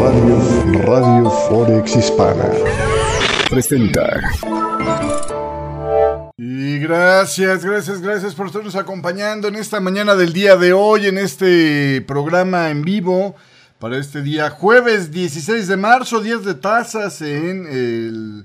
[0.00, 2.50] Radio, Radio Forex Hispana
[3.48, 4.20] presenta.
[6.36, 11.18] Y gracias, gracias, gracias por estarnos acompañando en esta mañana del día de hoy, en
[11.18, 13.36] este programa en vivo
[13.78, 18.44] para este día jueves 16 de marzo, 10 de tasas en el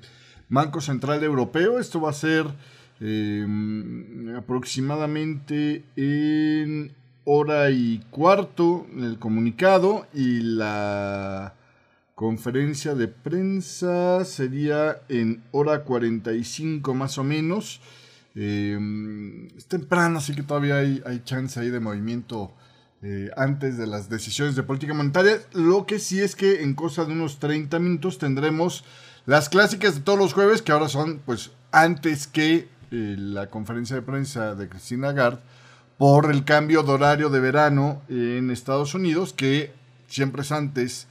[0.49, 1.79] Banco Central Europeo.
[1.79, 2.45] Esto va a ser
[3.01, 3.45] eh,
[4.37, 6.91] aproximadamente en
[7.25, 11.53] hora y cuarto el comunicado y la
[12.15, 17.81] conferencia de prensa sería en hora 45 más o menos.
[18.35, 18.77] Eh,
[19.57, 22.53] es temprano, así que todavía hay, hay chance ahí de movimiento
[23.01, 25.39] eh, antes de las decisiones de política monetaria.
[25.53, 28.83] Lo que sí es que en cosa de unos 30 minutos tendremos
[29.25, 33.95] las clásicas de todos los jueves, que ahora son pues antes que eh, la conferencia
[33.95, 35.39] de prensa de Cristina Lagarde
[35.99, 39.73] por el cambio de horario de verano en Estados Unidos, que
[40.07, 41.07] siempre es antes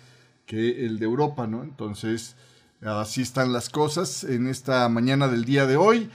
[0.47, 1.63] que el de Europa, ¿no?
[1.63, 2.37] Entonces,
[2.81, 6.09] así están las cosas en esta mañana del día de hoy.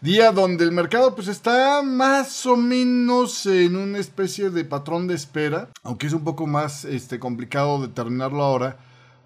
[0.00, 5.16] Día donde el mercado pues está más o menos en una especie de patrón de
[5.16, 8.76] espera, aunque es un poco más este, complicado determinarlo ahora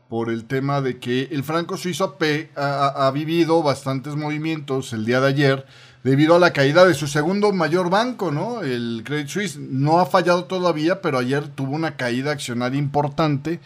[0.09, 2.17] por el tema de que el franco suizo
[2.57, 5.67] ha, ha vivido bastantes movimientos el día de ayer
[6.05, 8.61] debido a la caída de su segundo mayor banco, ¿no?
[8.63, 13.59] El Credit Suisse no ha fallado todavía, pero ayer tuvo una caída accionaria importante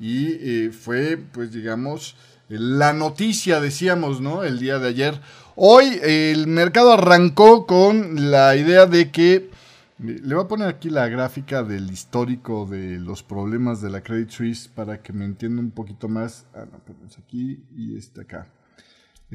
[0.00, 2.16] y eh, fue, pues digamos,
[2.48, 4.42] la noticia, decíamos, ¿no?
[4.42, 5.20] El día de ayer.
[5.54, 9.50] Hoy el mercado arrancó con la idea de que,
[9.98, 14.30] le voy a poner aquí la gráfica del histórico de los problemas de la Credit
[14.30, 16.44] Suisse para que me entienda un poquito más.
[16.54, 18.48] Ah, no, pues aquí y este acá.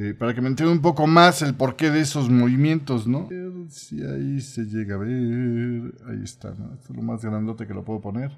[0.01, 3.27] Eh, para que me entienda un poco más el porqué de esos movimientos, ¿no?
[3.67, 6.73] Si ahí se llega a ver, ahí está, ¿no?
[6.73, 8.31] Esto es lo más grandote que lo puedo poner.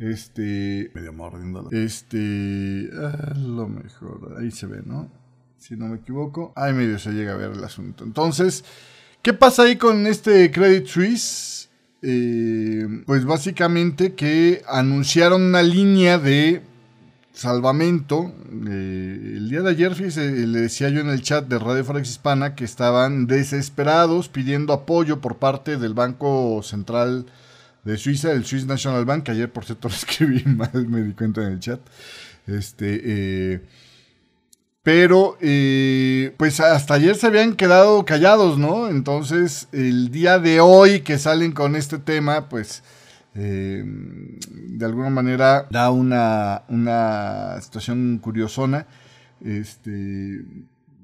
[0.00, 1.70] Este, medio mordiéndolo.
[1.70, 5.08] Este, a lo mejor, ahí se ve, ¿no?
[5.56, 8.02] Si no me equivoco, ahí medio se llega a ver el asunto.
[8.02, 8.64] Entonces,
[9.22, 11.70] ¿qué pasa ahí con este Credit Suisse?
[12.02, 16.60] Eh, pues básicamente que anunciaron una línea de
[17.38, 18.32] salvamento.
[18.68, 22.10] Eh, el día de ayer, fíjese, le decía yo en el chat de Radio Forex
[22.10, 27.26] Hispana que estaban desesperados pidiendo apoyo por parte del Banco Central
[27.84, 31.42] de Suiza, el Swiss National Bank, ayer por cierto lo escribí mal, me di cuenta
[31.46, 31.80] en el chat.
[32.48, 33.60] Este, eh,
[34.82, 38.88] pero, eh, pues hasta ayer se habían quedado callados, ¿no?
[38.88, 42.82] Entonces, el día de hoy que salen con este tema, pues
[43.40, 48.86] eh, de alguna manera da una, una situación curiosona.
[49.40, 50.42] Este,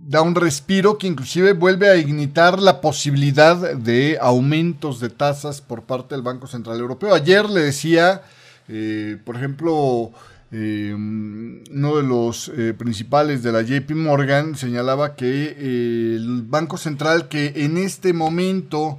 [0.00, 5.84] da un respiro que inclusive vuelve a ignitar la posibilidad de aumentos de tasas por
[5.84, 7.14] parte del Banco Central Europeo.
[7.14, 8.22] Ayer le decía,
[8.66, 10.10] eh, por ejemplo,
[10.50, 17.52] eh, uno de los principales de la JP Morgan señalaba que el Banco Central que
[17.64, 18.98] en este momento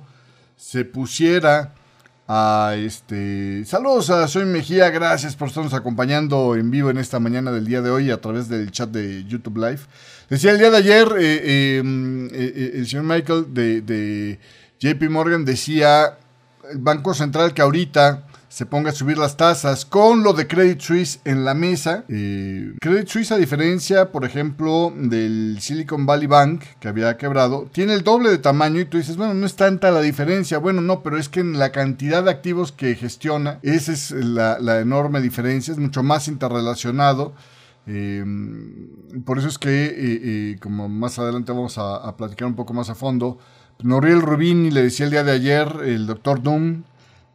[0.55, 1.74] se pusiera
[2.27, 7.51] a este saludos a Soy Mejía, gracias por estarnos acompañando en vivo en esta mañana
[7.51, 9.81] del día de hoy a través del chat de YouTube Live.
[10.27, 14.39] Decía el día de ayer, eh, em, eh, eh, el señor Michael de, de
[14.79, 16.17] JP Morgan decía,
[16.71, 18.25] el Banco Central que ahorita
[18.55, 22.05] se ponga a subir las tasas con lo de Credit Suisse en la mesa.
[22.07, 27.93] Eh, Credit Suisse, a diferencia, por ejemplo, del Silicon Valley Bank, que había quebrado, tiene
[27.93, 30.57] el doble de tamaño y tú dices, bueno, no es tanta la diferencia.
[30.57, 34.79] Bueno, no, pero es que en la cantidad de activos que gestiona, esa es la,
[34.79, 37.33] enorme diferencia, es mucho más interrelacionado.
[37.87, 38.23] Eh,
[39.25, 42.95] por eso es que, eh, como más adelante vamos a, platicar un poco más a
[42.95, 43.37] fondo,
[43.83, 46.83] Noriel Rubini le decía el día de ayer, el doctor Doom,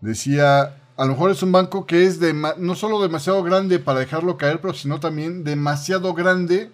[0.01, 4.01] decía, a lo mejor es un banco que es de, no solo demasiado grande para
[4.01, 6.71] dejarlo caer, pero sino también demasiado grande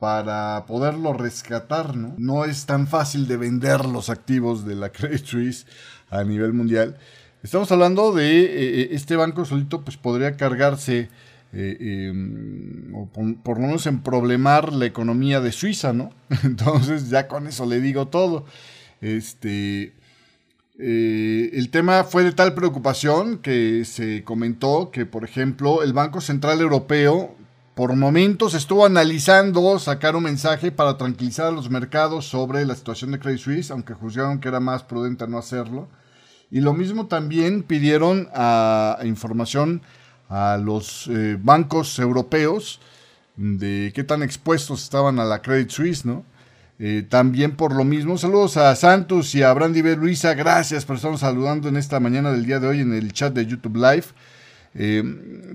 [0.00, 2.16] para poderlo rescatar, ¿no?
[2.18, 5.66] No es tan fácil de vender los activos de la Credit Suisse
[6.10, 6.98] a nivel mundial.
[7.44, 11.08] Estamos hablando de eh, eh, este banco solito, pues podría cargarse,
[11.52, 16.10] eh, em, o por, lo menos en problemar la economía de Suiza, ¿no?
[16.42, 18.46] Entonces ya con eso le digo todo.
[19.00, 19.94] Este,
[20.80, 26.20] eh, el tema fue de tal preocupación que se comentó que, por ejemplo, el Banco
[26.20, 27.34] Central Europeo
[27.74, 33.12] por momentos estuvo analizando sacar un mensaje para tranquilizar a los mercados sobre la situación
[33.12, 35.88] de Credit Suisse, aunque juzgaron que era más prudente no hacerlo.
[36.50, 38.28] Y lo mismo también pidieron
[39.04, 39.82] información
[40.28, 42.80] a los eh, bancos europeos
[43.36, 46.24] de qué tan expuestos estaban a la Credit Suisse, ¿no?
[46.80, 49.96] Eh, también por lo mismo, saludos a Santos y a Brandy B.
[49.96, 53.34] Luisa, gracias por estarnos saludando en esta mañana del día de hoy en el chat
[53.34, 54.04] de YouTube Live.
[54.74, 55.02] Eh,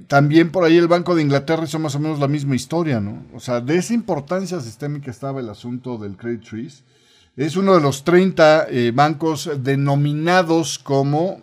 [0.07, 3.25] también por ahí el Banco de Inglaterra hizo más o menos la misma historia, ¿no?
[3.33, 6.83] O sea, de esa importancia sistémica estaba el asunto del Credit Suisse.
[7.37, 11.41] Es uno de los 30 eh, bancos denominados como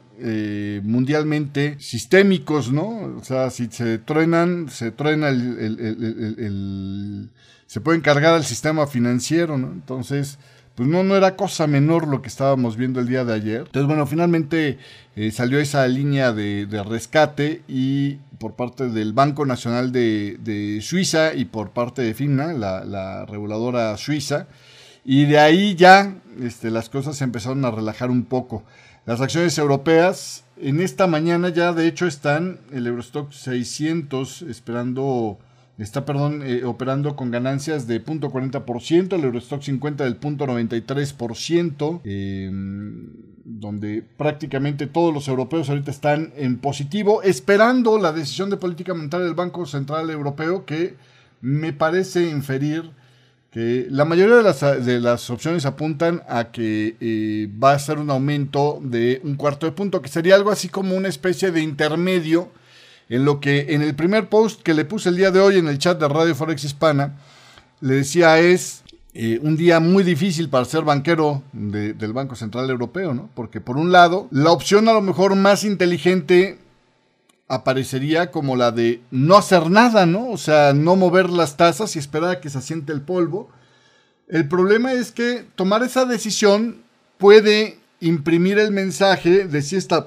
[0.82, 3.17] mundialmente sistémicos, ¿no?
[3.17, 7.31] O sea, si se truenan, se truena el,
[7.70, 9.69] se puede encargar al sistema financiero, ¿no?
[9.69, 10.40] Entonces,
[10.75, 13.58] pues no, no era cosa menor lo que estábamos viendo el día de ayer.
[13.58, 14.78] Entonces, bueno, finalmente
[15.14, 21.44] eh, salió esa línea de, rescate y por parte del Banco Nacional de, Suiza y
[21.44, 24.49] por parte de FINA, la, reguladora suiza,
[25.05, 28.64] y de ahí ya este, las cosas se empezaron a relajar un poco.
[29.06, 35.38] Las acciones europeas en esta mañana ya de hecho están el Eurostock 600 esperando
[35.85, 42.50] está, perdón, eh, operando con ganancias de 0.40%, el Eurostock 50 del 0.93%, eh,
[43.44, 49.27] donde prácticamente todos los europeos ahorita están en positivo, esperando la decisión de política monetaria
[49.27, 50.97] del Banco Central Europeo, que
[51.41, 52.91] me parece inferir
[53.50, 57.99] que la mayoría de las, de las opciones apuntan a que eh, va a ser
[57.99, 61.61] un aumento de un cuarto de punto, que sería algo así como una especie de
[61.61, 62.50] intermedio
[63.11, 65.69] en lo que en el primer post que le puse el día de hoy en
[65.69, 67.19] el chat de Radio Forex Hispana,
[67.81, 73.12] le decía es eh, un día muy difícil para ser banquero del Banco Central Europeo,
[73.12, 73.29] ¿no?
[73.35, 76.59] Porque por un lado, la opción a lo mejor más inteligente
[77.49, 80.31] aparecería como la de no hacer nada, ¿no?
[80.31, 83.51] O sea, no mover las tasas y esperar a que se asiente el polvo.
[84.29, 86.83] El problema es que tomar esa decisión
[87.19, 90.06] puede imprimir el mensaje de si esta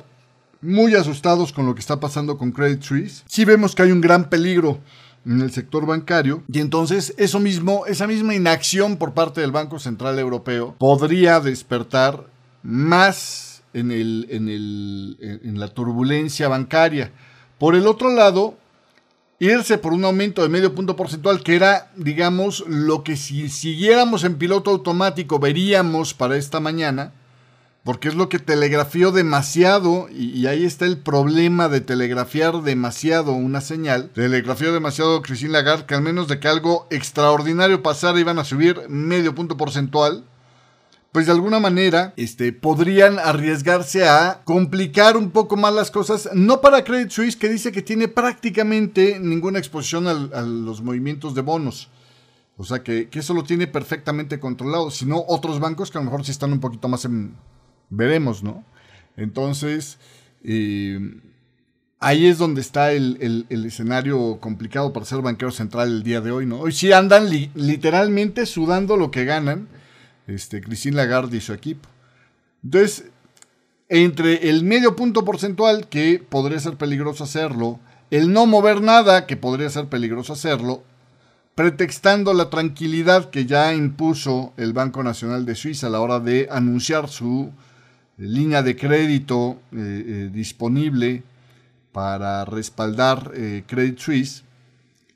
[0.64, 3.24] muy asustados con lo que está pasando con Credit Suisse.
[3.28, 4.80] Sí vemos que hay un gran peligro
[5.26, 9.80] en el sector bancario y entonces eso mismo, esa misma inacción por parte del Banco
[9.80, 12.26] Central Europeo podría despertar
[12.62, 17.12] más en, el, en, el, en la turbulencia bancaria.
[17.58, 18.58] Por el otro lado,
[19.40, 24.24] irse por un aumento de medio punto porcentual, que era, digamos, lo que si siguiéramos
[24.24, 27.14] en piloto automático veríamos para esta mañana,
[27.84, 33.60] porque es lo que telegrafió demasiado, y, ahí está el problema de telegrafiar demasiado una
[33.60, 34.10] señal.
[34.14, 38.80] Telegrafió demasiado Christine Lagarde, que al menos de que algo extraordinario pasara iban a subir
[38.88, 40.24] medio punto porcentual.
[41.12, 46.60] Pues de alguna manera este, podrían arriesgarse a complicar un poco más las cosas, no
[46.60, 51.90] para Credit Suisse, que dice que tiene prácticamente ninguna exposición a los movimientos de bonos.
[52.58, 56.06] O sea que, que, eso lo tiene perfectamente controlado, sino otros bancos que a lo
[56.06, 57.36] mejor sí están un poquito más en,
[57.96, 58.64] veremos, ¿no?
[59.16, 60.00] Entonces,
[60.44, 61.00] eh,
[62.00, 66.46] ahí es donde está el, escenario complicado para ser banquero central el día de hoy,
[66.46, 66.60] ¿no?
[66.60, 69.68] Hoy sí andan literalmente sudando lo que ganan
[70.28, 71.88] este, Christine Lagarde y su equipo.
[72.64, 73.06] Entonces,
[73.90, 77.80] entre el medio punto porcentual, que podría ser peligroso hacerlo,
[78.10, 80.84] el no mover nada, que podría ser peligroso hacerlo,
[81.56, 86.48] pretextando la tranquilidad que ya impuso el Banco Nacional de Suiza a la hora de
[86.52, 87.52] anunciar su
[88.18, 91.24] línea de crédito eh, eh, disponible
[91.92, 94.44] para respaldar eh, Credit Suisse,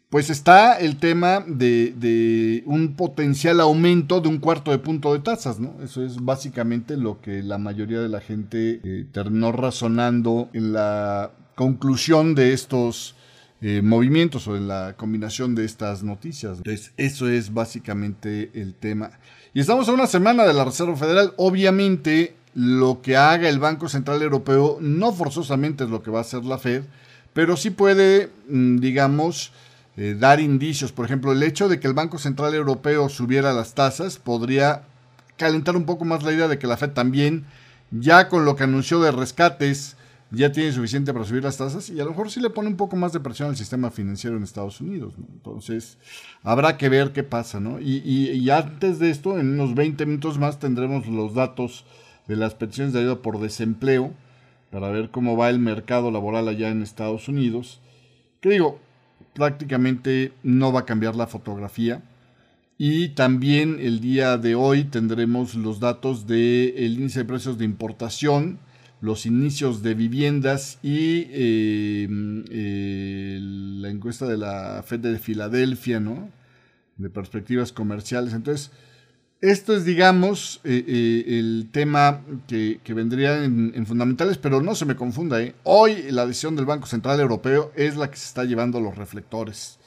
[0.09, 5.59] pues está el tema de, un potencial aumento de un cuarto de punto de tasas,
[5.59, 5.75] ¿no?
[5.83, 8.79] Eso es básicamente lo que la mayoría de la gente
[9.11, 13.15] terminó razonando en la conclusión de estos
[13.83, 16.59] movimientos o en la combinación de estas noticias.
[16.59, 19.11] Entonces, eso es básicamente el tema.
[19.53, 21.33] Y estamos a una semana de la Reserva Federal.
[21.35, 26.21] Obviamente, lo que haga el Banco Central Europeo no forzosamente es lo que va a
[26.21, 26.81] hacer la Fed,
[27.33, 29.51] pero sí puede, mm, digamos,
[29.95, 30.91] eh, dar indicios.
[30.91, 34.85] Por ejemplo, el hecho de que el Banco Central Europeo subiera las tasas podría
[35.37, 37.45] calentar un poco más la idea de que la Fed también,
[37.91, 39.95] ya con lo que anunció de rescates,
[40.31, 42.75] ya tiene suficiente para subir las tasas y a lo mejor sí le pone un
[42.75, 45.13] poco más de presión al sistema financiero en Estados Unidos.
[45.31, 45.99] Entonces,
[46.41, 47.59] habrá que ver qué pasa.
[47.59, 47.79] ¿no?
[47.79, 51.85] Y, antes de esto, en unos 20 minutos más, tendremos los datos
[52.27, 54.13] de las peticiones de ayuda por desempleo
[54.71, 57.81] para ver cómo va el mercado laboral allá en Estados Unidos.
[58.41, 58.79] Que digo,
[59.33, 62.03] prácticamente no va a cambiar la fotografía.
[62.77, 68.59] Y también el día de hoy tendremos los datos del índice de precios de importación,
[69.01, 72.07] los inicios de viviendas y eh,
[72.51, 76.29] eh, la encuesta de la Fed de Filadelfia, ¿no?
[76.97, 78.33] De perspectivas comerciales.
[78.33, 78.71] Entonces,
[79.41, 84.95] esto es, digamos, eh, eh, el tema que, vendría en, fundamentales, pero no se me
[84.95, 85.41] confunda.
[85.41, 85.53] ¿eh?
[85.63, 89.79] Hoy la decisión del Banco Central Europeo es la que se está llevando los reflectores.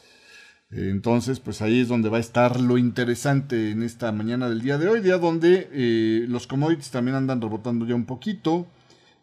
[0.70, 4.78] entonces, pues ahí es donde va a estar lo interesante en esta mañana del día
[4.78, 8.68] de hoy, día donde los commodities también andan rebotando ya un poquito.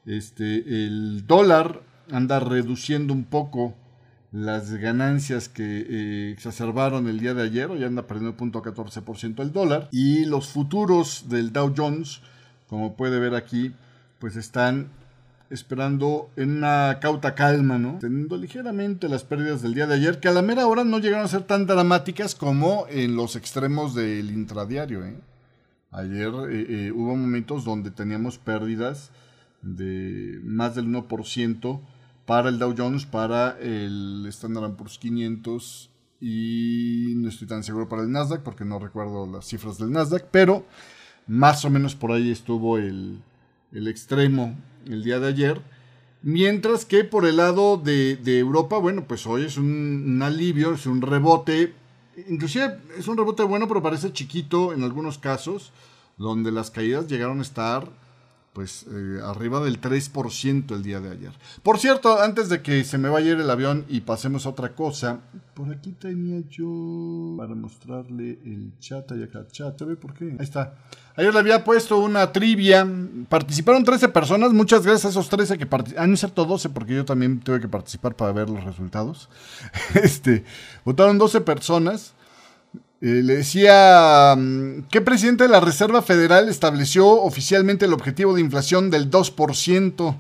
[0.06, 3.76] Este, el dólar anda reduciendo un poco
[4.32, 9.88] las ganancias que eh, exacerbaron el día de ayer, hoy anda perdiendo 0.14% el dólar,
[9.92, 12.22] y los futuros del Dow Jones,
[12.68, 13.74] como puede ver aquí,
[14.20, 14.90] pues están
[15.50, 18.00] esperando en una cauta calma, ¿no?
[18.00, 21.26] Teniendo ligeramente las pérdidas del día de ayer, que a la mera hora no llegaron
[21.26, 25.16] a ser tan dramáticas como en los extremos del intradiario, ¿eh?
[25.92, 29.10] Ayer eh, eh, hubo momentos donde teníamos pérdidas
[29.62, 31.82] de más del 1%
[32.28, 38.02] para el Dow Jones, para el Standard Poor's 500 y no estoy tan seguro para
[38.02, 40.66] el Nasdaq porque no recuerdo las cifras del Nasdaq, pero
[41.26, 43.22] más o menos por ahí estuvo el,
[43.72, 45.62] extremo el día de ayer.
[46.22, 51.02] Mientras que por el lado de, Europa, bueno, pues hoy es un, alivio, es un
[51.02, 51.76] rebote.
[52.28, 55.72] Inclusive es un rebote bueno, pero parece chiquito en algunos casos,
[56.18, 57.90] donde las caídas llegaron a estar
[58.58, 61.32] pues eh, arriba del 3% el día de ayer.
[61.62, 65.20] Por cierto, antes de que se me vaya el avión y pasemos a otra cosa,
[65.54, 70.32] por aquí tenía yo para mostrarle el chat, y acá chat, ¿ve por qué?
[70.32, 70.74] Ahí está.
[71.16, 72.84] Ayer le había puesto una trivia,
[73.30, 76.96] participaron 13 personas, muchas gracias a esos 13 que participaron, ah, no cierto 12 porque
[76.96, 79.30] yo también tuve que participar para ver los resultados.
[79.94, 80.44] este,
[80.84, 82.16] votaron 12 personas.
[83.00, 88.42] Eh, le decía, mm, ¿qué presidente de la Reserva Federal estableció oficialmente el objetivo de
[88.42, 90.18] inflación del 2%?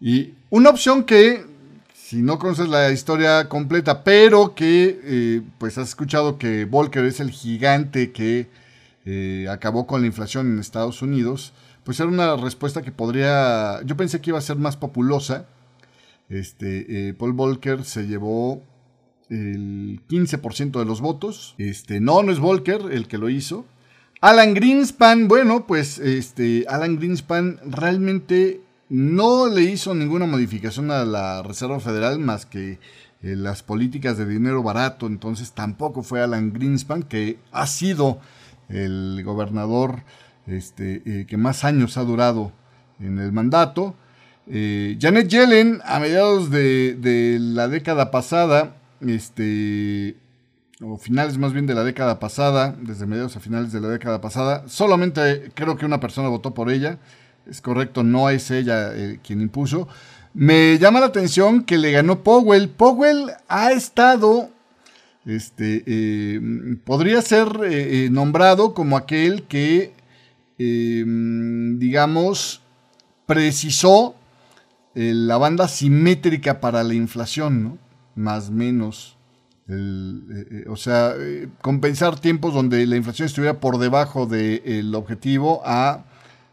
[0.00, 1.46] Y una opción que,
[1.94, 7.20] si no conoces la historia completa, pero que eh, pues has escuchado que Volcker es
[7.20, 8.48] el gigante que
[9.06, 13.96] eh, acabó con la inflación en Estados Unidos, pues era una respuesta que podría, yo
[13.96, 15.46] pensé que iba a ser más populosa.
[16.28, 18.62] Este, Paul Volcker se llevó
[19.30, 21.54] el 15% de los votos.
[21.58, 23.66] Este, no, no es Volker el que lo hizo.
[24.20, 31.42] Alan Greenspan, bueno, pues este, Alan Greenspan realmente no le hizo ninguna modificación a la
[31.42, 32.78] Reserva Federal más que
[33.22, 35.06] eh, las políticas de dinero barato.
[35.06, 38.20] Entonces tampoco fue Alan Greenspan, que ha sido
[38.68, 40.02] el gobernador
[40.46, 42.52] este, eh, que más años ha durado
[43.00, 43.96] en el mandato.
[44.48, 50.16] Eh, Janet Yellen, a mediados de, de la década pasada, este,
[50.82, 54.20] o finales más bien de la década pasada, desde mediados a finales de la década
[54.20, 54.64] pasada.
[54.68, 56.98] Solamente creo que una persona votó por ella.
[57.48, 59.88] Es correcto, no es ella eh, quien impuso.
[60.34, 62.68] Me llama la atención que le ganó Powell.
[62.68, 64.50] Powell ha estado,
[65.24, 66.40] este, eh,
[66.84, 69.94] podría ser eh, nombrado como aquel que,
[70.58, 72.62] digamos,
[73.26, 74.14] precisó
[74.94, 77.85] la banda simétrica para la inflación, ¿no?
[78.16, 79.16] Más menos.
[79.68, 79.74] Eh,
[80.50, 86.04] eh, o sea, eh, compensar tiempos donde la inflación estuviera por debajo del objetivo a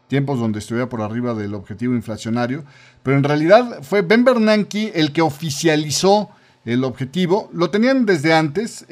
[0.08, 2.64] tiempos donde estuviera por arriba del objetivo inflacionario.
[3.02, 6.30] Pero en realidad fue Ben Bernanke el que oficializó
[6.64, 7.50] el objetivo.
[7.52, 8.86] Lo tenían desde antes.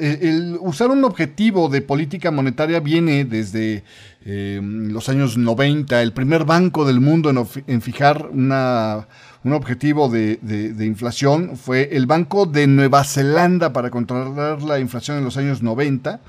[0.59, 3.83] Usar un objetivo de política monetaria viene desde
[4.23, 6.01] los años 90.
[6.01, 9.07] El primer banco del mundo en, en fijar una
[9.43, 10.39] un objetivo de,
[10.79, 16.21] inflación fue el Banco de Nueva Zelanda para controlar la inflación en los años 90.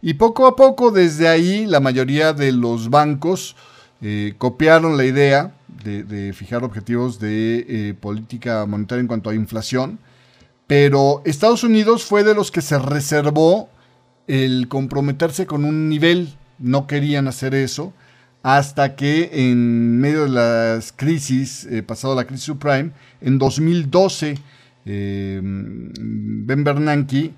[0.00, 3.54] Y poco a poco desde ahí la mayoría de los bancos
[4.00, 5.52] eh, copiaron la idea
[5.84, 9.98] de, fijar objetivos de eh, política monetaria en cuanto a inflación.
[10.66, 13.68] Pero Estados Unidos fue de los que se reservó
[14.26, 16.34] el comprometerse con un nivel.
[16.58, 17.92] No querían hacer eso
[18.48, 24.38] hasta que en medio de las crisis, eh, pasado la crisis subprime, en 2012,
[24.86, 27.34] eh, Ben Bernanke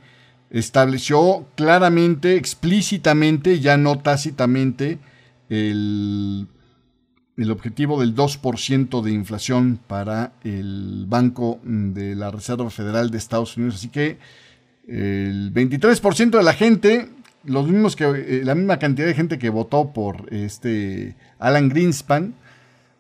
[0.50, 5.00] estableció claramente, explícitamente, ya no tácitamente,
[5.49, 6.47] el,
[7.37, 13.57] el objetivo del 2% de inflación para el Banco de la Reserva Federal de Estados
[13.57, 13.75] Unidos.
[13.75, 14.19] Así que
[14.87, 17.11] el 23% de la gente
[17.45, 22.35] los mismos que eh, la misma cantidad de gente que votó por este Alan Greenspan,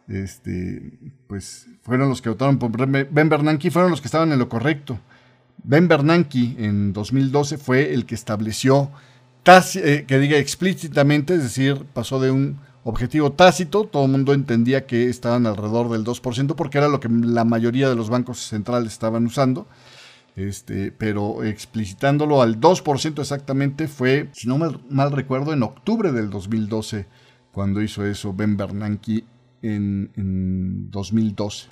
[0.08, 0.92] este,
[1.26, 4.98] pues fueron los que votaron por Ben Bernanke, fueron los que estaban en lo correcto.
[5.62, 8.90] Ben Bernanke en 2012 fue el que estableció,
[9.46, 14.86] eh, que diga explícitamente, es decir, pasó de un objetivo tácito, todo el mundo entendía
[14.86, 18.92] que estaban alrededor del 2%, porque era lo que la mayoría de los bancos centrales
[18.92, 19.66] estaban usando
[20.36, 27.06] este, pero explicitándolo al 2% exactamente fue, si no mal, recuerdo, en octubre del 2012,
[27.52, 29.24] cuando hizo eso Ben Bernanke
[29.62, 31.68] en, en 2012.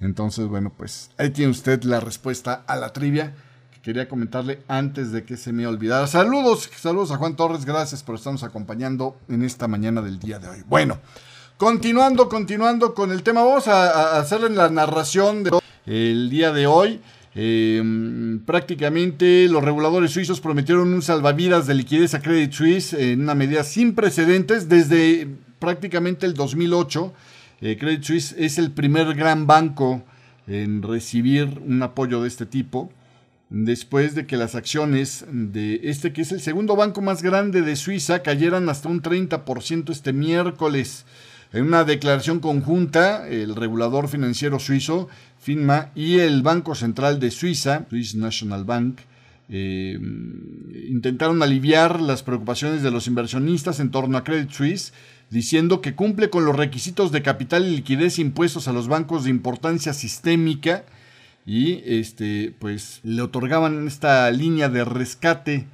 [0.00, 3.34] Entonces, bueno, pues ahí tiene usted la respuesta a la trivia
[3.72, 6.06] que quería comentarle antes de que se me olvidara.
[6.08, 10.48] Saludos, saludos a Juan Torres, gracias por estarnos acompañando en esta mañana del día de
[10.48, 10.64] hoy.
[10.66, 10.98] Bueno,
[11.56, 16.66] continuando, continuando con el tema, vamos a, a hacerle la narración de el día de
[16.66, 17.00] hoy.
[17.34, 23.34] Em, prácticamente los reguladores suizos prometieron un salvavidas de liquidez a Credit Suisse en una
[23.34, 27.12] medida sin precedentes desde prácticamente el 2008.
[27.62, 30.04] Eh, Credit Suisse es el primer gran banco
[30.46, 32.92] en recibir un apoyo de este tipo
[33.52, 37.76] después de que las acciones de este, que es el segundo banco más grande de
[37.76, 41.04] Suiza, cayeran hasta un 30% este miércoles.
[41.52, 45.08] En una declaración conjunta, el regulador financiero suizo,
[45.42, 49.00] FINMA, y el Banco Central de Suiza, Swiss National Bank,
[49.48, 49.98] eh,
[50.88, 54.92] intentaron aliviar las preocupaciones de los inversionistas en torno a Credit Suisse,
[55.30, 59.30] diciendo que cumple con los requisitos de capital y liquidez impuestos a los bancos de
[59.30, 60.84] importancia sistémica
[61.44, 65.66] y este pues le otorgaban esta línea de rescate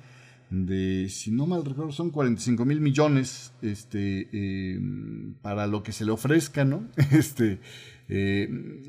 [0.51, 6.07] de si no mal recuerdo son 45 mil millones este em, para lo que se
[6.07, 7.59] le ofrezca no este
[8.09, 8.49] eh,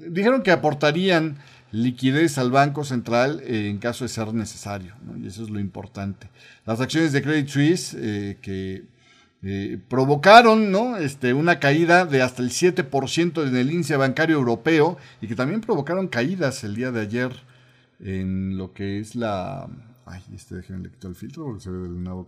[0.10, 1.38] dijeron que aportarían
[1.72, 6.30] liquidez al banco central en caso de ser necesario y eso es lo importante
[6.66, 8.84] las acciones de Credit Suisse eh, que
[9.42, 10.98] eh, provocaron ¿no?
[10.98, 15.62] este, una caída de hasta el 7% en el índice bancario europeo y que también
[15.62, 17.32] provocaron caídas el día de ayer
[18.02, 19.70] en lo que es la...
[20.06, 21.58] Ay, este déjenme el filtro.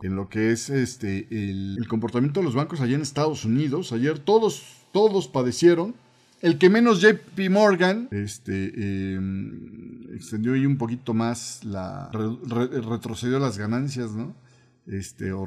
[0.04, 3.92] En lo que es este el, comportamiento de los bancos allá en Estados Unidos.
[3.92, 5.96] Ayer todos, todos padecieron.
[6.42, 12.10] El que menos JP Morgan este, em, extendió un poquito más la...
[12.12, 14.36] retrocedió las ganancias, ¿no?
[14.88, 15.46] este, o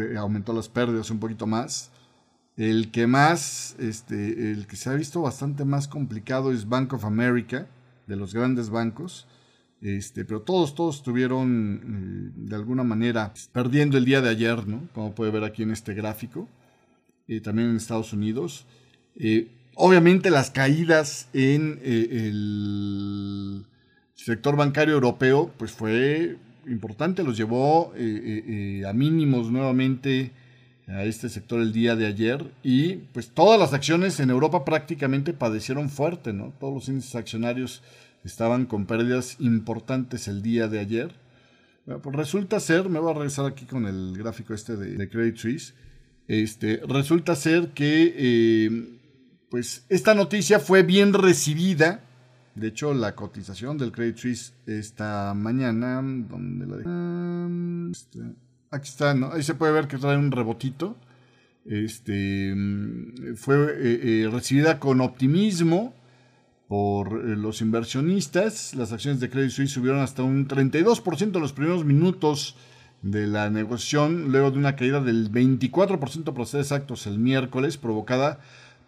[0.00, 1.90] eh, aumentó las pérdidas un poquito más.
[2.56, 7.04] El que más, este, el que se ha visto bastante más complicado es Bank of
[7.04, 7.66] America,
[8.06, 9.26] de los grandes bancos.
[9.82, 14.88] Este, pero todos, todos estuvieron eh, de alguna manera perdiendo el día de ayer, ¿no?
[14.94, 16.48] Como puede ver aquí en este gráfico.
[17.28, 18.66] y también en Estados Unidos.
[19.16, 23.64] Eh, obviamente las caídas en el
[24.14, 30.32] sector bancario europeo, pues fue importante, los llevó eh, eh, eh, a mínimos nuevamente
[30.88, 35.32] a este sector el día de ayer y pues todas las acciones en Europa prácticamente
[35.32, 36.52] padecieron fuerte, ¿no?
[36.60, 37.82] Todos los índices accionarios
[38.24, 41.12] estaban con pérdidas importantes el día de ayer.
[41.84, 45.74] pues resulta ser, me voy a regresar aquí con el gráfico este de, Credit Suisse,
[46.28, 48.96] este, resulta ser que
[49.50, 52.02] pues esta noticia fue bien recibida
[52.56, 58.18] de hecho, la cotización del Credit Suisse esta mañana, la este,
[58.70, 59.10] aquí está.
[59.10, 60.96] Ahí se puede ver que trae un rebotito.
[61.66, 62.54] Este
[63.36, 65.92] fue eh, eh, recibida con optimismo
[66.66, 68.74] por eh, los inversionistas.
[68.74, 72.56] Las acciones de Credit Suisse subieron hasta un 32% en los primeros minutos
[73.02, 78.40] de la negociación, luego de una caída del 24% por ser exactos el miércoles, provocada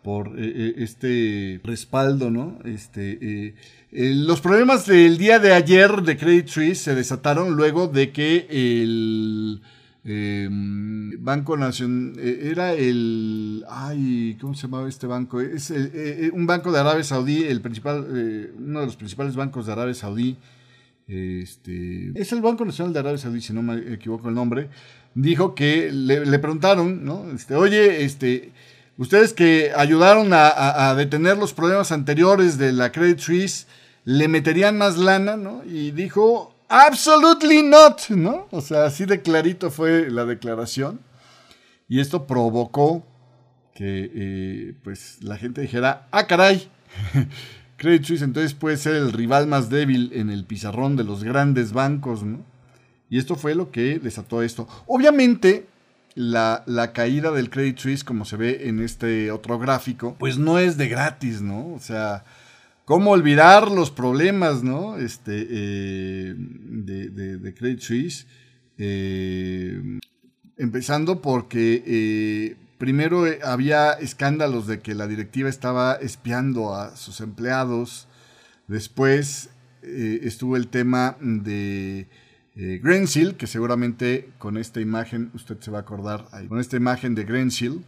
[0.03, 2.59] por eh, eh, este respaldo, ¿no?
[2.65, 3.55] Este, eh,
[4.15, 9.61] los problemas del día de ayer de Credit Suisse se desataron luego de que el
[10.05, 15.41] em, Banco Nacional era el, ay, ¿cómo se llamaba este banco?
[15.41, 15.71] Es
[16.33, 18.07] un banco de Arabia Saudí, el principal,
[18.59, 20.37] uno de los principales bancos de Arabia Saudí.
[21.09, 24.69] Este, es el Banco Nacional de Arabia Saudí, si no me equivoco el nombre,
[25.15, 27.31] dijo que le, le preguntaron, ¿no?
[27.31, 28.53] Este, oye, este,
[28.99, 33.69] Ustedes que ayudaron a, detener los problemas anteriores de la Credit Suisse,
[34.05, 35.37] ¿le meterían más lana?
[35.37, 35.63] ¿no?
[35.65, 38.49] Y dijo, absolutely not, ¿no?
[38.51, 41.01] O sea, así de clarito fue la declaración.
[41.89, 43.07] Y esto provocó
[43.73, 46.69] que eh, pues la gente dijera, ah, caray,
[47.77, 51.73] Credit Suisse entonces puede ser el rival más débil en el pizarrón de los grandes
[51.73, 52.45] bancos, ¿no?
[53.09, 54.67] Y esto fue lo que desató esto.
[54.89, 55.69] Obviamente,
[56.19, 60.77] la, caída del Credit Suisse, como se ve en este otro gráfico, pues no es
[60.77, 61.73] de gratis, ¿no?
[61.75, 62.25] O sea,
[62.85, 64.99] ¿cómo olvidar los problemas, ¿no?
[64.99, 68.27] Este, eh, de, Credit Suisse.
[68.79, 70.01] Eh,
[70.57, 77.21] empezando porque eh, primero primero había escándalos de que la directiva estaba espiando a sus
[77.21, 78.09] empleados.
[78.67, 79.51] Después
[79.83, 82.09] estuvo el tema de
[82.59, 87.15] eh, que seguramente con esta imagen usted se va a acordar, ahí, con esta imagen
[87.15, 87.85] de Grensil,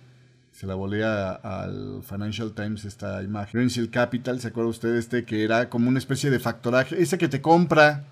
[0.52, 3.60] se la volea al Financial Times esta imagen.
[3.60, 7.02] Grensil Capital, ¿se acuerda usted este que era como una especie de factoraje?
[7.02, 8.04] Ese que te compra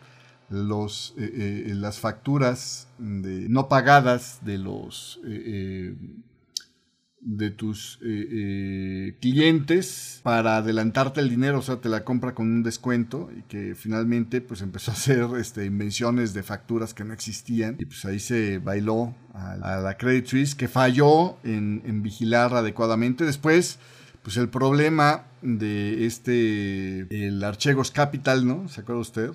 [0.49, 5.21] los, eh, eh, las facturas no pagadas de los
[7.21, 12.47] de tus eh, eh, clientes para adelantarte el dinero, o sea, te la compra con
[12.47, 17.13] un descuento y que finalmente pues empezó a hacer este, invenciones de facturas que no
[17.13, 23.25] existían y pues ahí se bailó a, la Credit Suisse que falló en, vigilar adecuadamente.
[23.25, 23.79] Después
[24.23, 28.69] pues el problema de este, el Archegos Capital, ¿no?
[28.69, 29.31] ¿Se acuerda usted?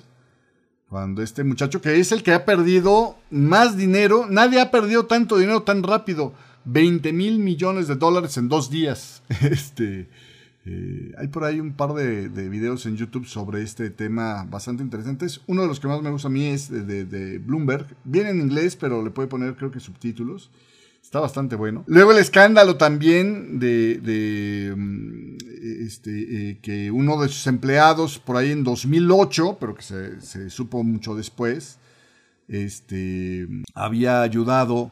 [0.87, 5.37] Cuando este muchacho, que es el que ha perdido más dinero, nadie ha perdido tanto
[5.37, 6.35] dinero tan rápido,
[6.65, 9.23] 20 mil millones de dólares en dos días.
[9.41, 10.07] Este,
[10.65, 15.41] eh, hay por ahí un par de, videos en YouTube sobre este tema bastante interesantes.
[15.47, 17.87] Uno de los que más me gusta a mí es de, Bloomberg.
[18.03, 20.51] Viene en inglés, pero le puede poner creo que subtítulos.
[21.01, 21.83] Está bastante bueno.
[21.87, 25.35] Luego el escándalo también de, mm,
[25.85, 30.81] este, eh, que uno de sus empleados por ahí en 2008, pero que se, supo
[30.83, 31.77] mucho después,
[32.47, 34.91] este, había ayudado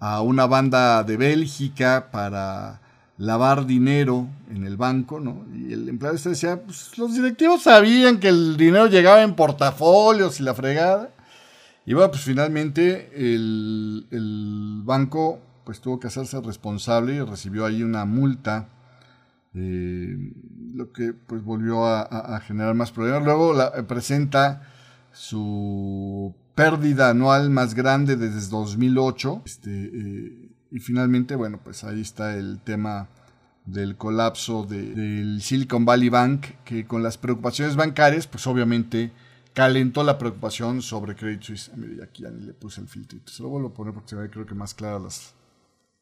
[0.00, 2.80] a una banda de Bélgica para
[3.16, 5.44] lavar dinero en el banco, ¿no?
[5.52, 10.38] Y el empleado este decía, pues los directivos sabían que el dinero llegaba en portafolios
[10.40, 11.10] y la fregada.
[11.84, 17.82] Y bueno, pues finalmente el, el banco pues tuvo que hacerse responsable y recibió ahí
[17.82, 18.70] una multa,
[19.54, 20.16] eh,
[20.72, 23.22] lo que pues volvió a, generar más problemas.
[23.22, 24.62] Luego eh, presenta
[25.12, 29.42] su pérdida anual más grande desde 2008.
[29.44, 33.08] Este, eh, y finalmente, bueno, pues ahí está el tema
[33.64, 39.12] del colapso del Silicon Valley Bank, que con las preocupaciones bancarias, pues obviamente
[39.54, 41.70] calentó la preocupación sobre Credit Suisse.
[41.76, 43.30] Mira, aquí ya le puse el filtrito.
[43.30, 45.34] Se lo vuelvo a poner porque se ve creo que más claras las,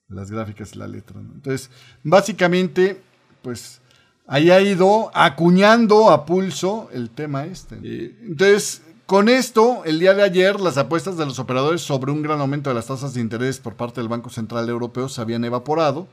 [0.08, 1.20] las gráficas y la letra.
[1.20, 1.70] Entonces,
[2.02, 3.02] básicamente,
[3.42, 3.82] pues
[4.26, 7.78] ahí ha ido acuñando a pulso el tema este.
[7.82, 12.22] Eh, entonces, con esto, el día de ayer, las apuestas de los operadores sobre un
[12.22, 15.44] gran aumento de las tasas de interés por parte del Banco Central Europeo se habían
[15.44, 16.08] evaporado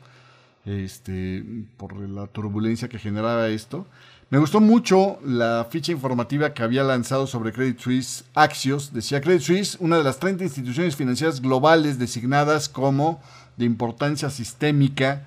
[0.66, 1.44] este,
[1.78, 3.88] por la turbulencia que generaba esto.
[4.30, 8.94] Me gustó mucho la ficha informativa que había lanzado sobre Credit Suisse Axios.
[8.94, 13.22] Decía Credit Suisse, una de las 30 instituciones financieras globales designadas como
[13.58, 15.26] de importancia sistémica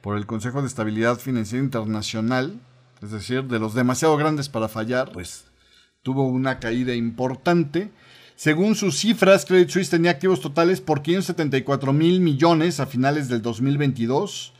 [0.00, 2.60] por el Consejo de Estabilidad Financiera Internacional,
[3.02, 5.44] es decir, de los demasiado grandes para fallar, pues
[6.06, 7.90] tuvo una caída importante.
[8.36, 13.42] Según sus cifras, Credit Suisse tenía activos totales por 574 mil millones a finales del
[13.42, 14.52] 2022.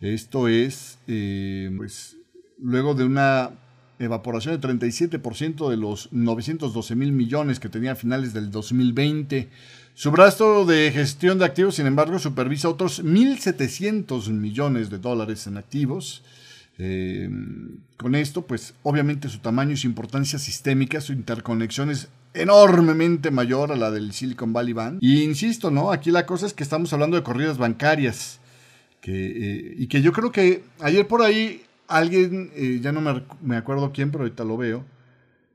[0.00, 2.16] Esto es, eh, pues,
[2.58, 3.50] luego de una
[3.98, 9.50] evaporación de 37% de los 912 mil millones que tenía a finales del 2020.
[9.92, 15.58] Su brazo de gestión de activos, sin embargo, supervisa otros 1.700 millones de dólares en
[15.58, 16.22] activos.
[16.78, 17.28] Eh,
[17.96, 23.72] con esto, pues obviamente su tamaño y su importancia sistémica, su interconexión es enormemente mayor
[23.72, 24.98] a la del Silicon Valley Bank.
[25.00, 25.90] Y insisto, ¿no?
[25.90, 28.38] Aquí la cosa es que estamos hablando de corridas bancarias.
[29.00, 33.22] Que, eh, y que yo creo que ayer por ahí alguien, eh, ya no me,
[33.42, 34.84] me acuerdo quién, pero ahorita lo veo,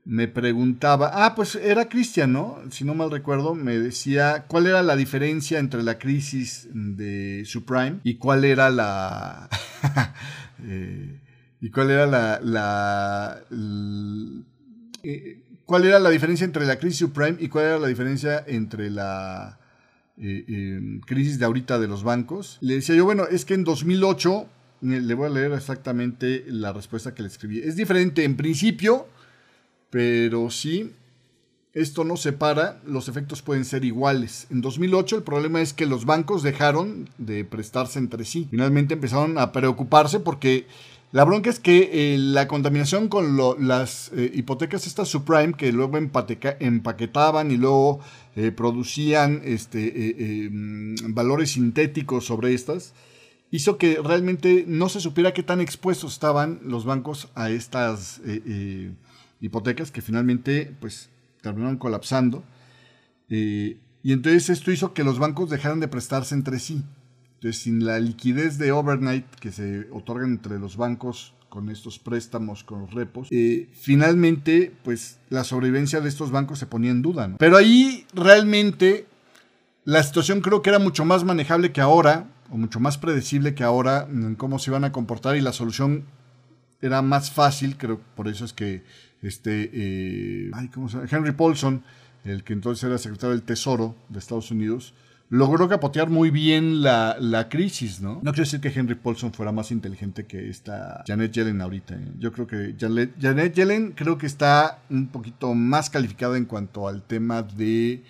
[0.04, 2.58] me preguntaba, ah, pues era Cristian, ¿no?
[2.70, 8.00] Si no mal recuerdo, me decía cuál era la diferencia entre la crisis de subprime
[8.04, 9.48] y cuál era la...
[10.62, 11.20] Eh,
[11.60, 12.40] y cuál era la...
[12.42, 13.42] la,
[15.02, 18.90] eh, cuál era la diferencia entre la crisis subprime y cuál era la diferencia entre
[18.90, 19.58] la
[20.18, 22.58] eh, crisis de ahorita de los bancos.
[22.60, 24.48] Le decía yo, bueno, es que en 2008,
[24.82, 27.60] le voy a leer exactamente la respuesta que le escribí.
[27.60, 29.08] Es diferente en principio
[29.94, 30.90] pero si
[31.74, 34.46] esto no se para, los efectos pueden ser iguales.
[34.50, 38.46] En 2008 el problema es que los bancos dejaron de prestarse entre sí.
[38.48, 40.68] Finalmente empezaron a preocuparse porque
[41.10, 45.96] la bronca es que eh, la contaminación con las eh, hipotecas estas subprime que luego
[45.96, 48.00] empaquetaban y luego
[48.36, 52.94] eh, producían este, mm, valores sintéticos sobre estas,
[53.50, 58.20] hizo que realmente no se supiera qué tan expuestos estaban los bancos a estas
[59.40, 61.10] hipotecas que finalmente pues
[61.44, 62.42] terminaron colapsando.
[63.28, 66.82] Eh, y entonces esto hizo que los bancos dejaran de prestarse entre sí.
[67.34, 72.64] Entonces, sin la liquidez de overnight que se otorgan entre los bancos con estos préstamos,
[72.64, 77.36] con los repos, eh, finalmente, pues la sobrevivencia de estos bancos se ponía en duda.
[77.38, 79.06] Pero ahí realmente
[79.84, 83.64] la situación creo que era mucho más manejable que ahora, o mucho más predecible que
[83.64, 86.04] ahora en cómo se iban a comportar y la solución
[86.80, 88.82] era más fácil, creo, por eso es que
[89.24, 90.50] este, eh,
[91.10, 91.82] Henry Paulson,
[92.24, 94.94] el que entonces era secretario del Tesoro de Estados Unidos,
[95.30, 98.20] logró capotear muy bien la, crisis, ¿no?
[98.22, 101.94] No quiero decir que Henry Paulson fuera más inteligente que esta Janet Yellen ahorita.
[101.94, 102.12] ¿eh?
[102.18, 107.02] Yo creo que Janet Yellen creo que está un poquito más calificada en cuanto al
[107.02, 108.02] tema de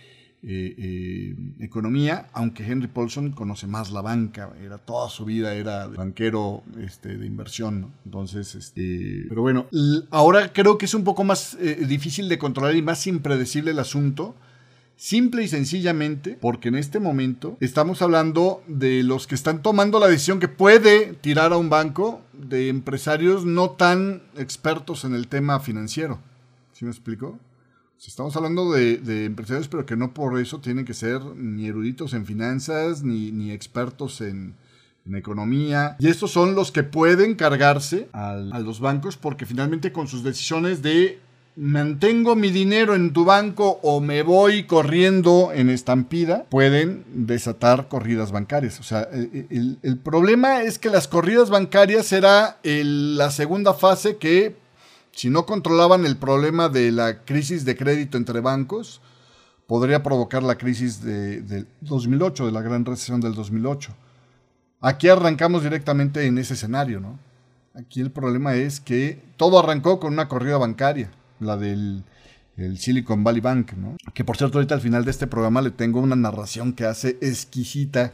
[0.46, 5.86] eh, eh, economía, aunque Henry Paulson conoce más la banca, era toda su vida era
[5.86, 9.66] banquero este, de inversión, entonces, este, pero bueno,
[10.10, 13.78] ahora creo que es un poco más eh, difícil de controlar y más impredecible el
[13.78, 14.34] asunto.
[14.96, 20.08] Simple y sencillamente porque en este momento estamos hablando de los que están tomando la
[20.08, 25.58] decisión que puede tirar a un banco de empresarios no tan expertos en el tema
[25.58, 26.20] financiero.
[26.74, 27.38] ¿Sí me explico?
[28.06, 32.26] Estamos hablando de, empresarios, pero que no por eso tienen que ser ni eruditos en
[32.26, 34.54] finanzas, ni, expertos en,
[35.12, 35.96] economía.
[35.98, 40.80] Y estos son los que pueden cargarse a los bancos porque finalmente con sus decisiones
[40.80, 41.18] de
[41.56, 48.32] mantengo mi dinero en tu banco o me voy corriendo en estampida, pueden desatar corridas
[48.32, 48.80] bancarias.
[48.80, 54.56] O sea, el, problema es que las corridas bancarias era la segunda fase que
[55.14, 59.00] si no controlaban el problema de la crisis de crédito entre bancos,
[59.66, 63.94] podría provocar la crisis de, 2008, de la gran recesión del 2008.
[64.80, 67.18] Aquí arrancamos directamente en ese escenario, ¿no?
[67.74, 72.04] Aquí el problema es que todo arrancó con una corrida bancaria, la del
[72.76, 73.96] Silicon Valley Bank, ¿no?
[74.12, 77.18] Que por cierto, ahorita al final de este programa le tengo una narración que hace
[77.20, 78.12] exquisita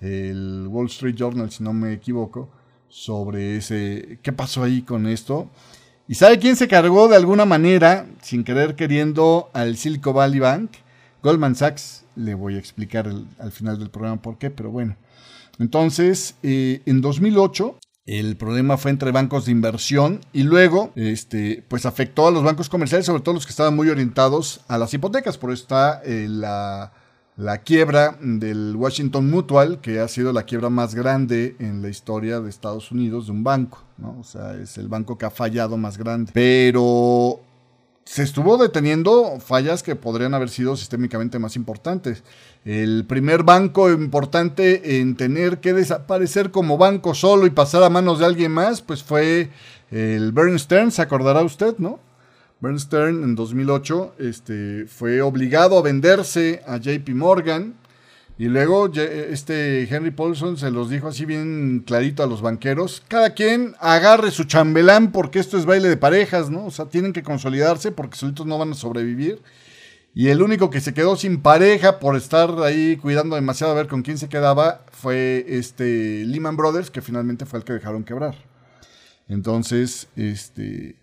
[0.00, 2.50] el Wall Street Journal, si no me equivoco,
[2.88, 5.50] sobre ese qué pasó ahí con esto.
[6.12, 10.72] ¿Y sabe quién se cargó de alguna manera, sin querer queriendo, al Silicon Valley Bank?
[11.22, 12.04] Goldman Sachs.
[12.16, 14.98] Le voy a explicar al final del programa por qué, pero bueno.
[15.58, 21.86] Entonces, eh, en 2008, el problema fue entre bancos de inversión y luego, este, pues
[21.86, 25.38] afectó a los bancos comerciales, sobre todo los que estaban muy orientados a las hipotecas.
[25.38, 26.92] Por eso está eh, la
[27.36, 32.40] la quiebra del Washington Mutual, que ha sido la quiebra más grande en la historia
[32.40, 34.18] de Estados Unidos de un banco, ¿no?
[34.20, 36.30] O sea, es el banco que ha fallado más grande.
[36.34, 37.40] Pero
[38.04, 42.22] se estuvo deteniendo fallas que podrían haber sido sistémicamente más importantes.
[42.64, 48.18] El primer banco importante en tener que desaparecer como banco solo y pasar a manos
[48.18, 49.50] de alguien más, pues fue
[49.90, 51.98] el Bernstein, se acordará usted, ¿no?
[52.62, 57.74] Bernstein en 2008 este, fue obligado a venderse a JP Morgan
[58.38, 63.34] y luego este Henry Paulson se los dijo así bien clarito a los banqueros, cada
[63.34, 66.66] quien agarre su chambelán porque esto es baile de parejas, ¿no?
[66.66, 69.42] O sea, tienen que consolidarse porque solitos no van a sobrevivir.
[70.14, 73.88] Y el único que se quedó sin pareja por estar ahí cuidando demasiado a ver
[73.88, 78.36] con quién se quedaba fue este Lehman Brothers, que finalmente fue el que dejaron quebrar.
[79.28, 80.96] Entonces, este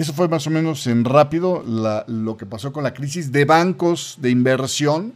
[0.00, 4.16] eso fue más o menos en rápido lo que pasó con la crisis de bancos
[4.20, 5.12] de inversión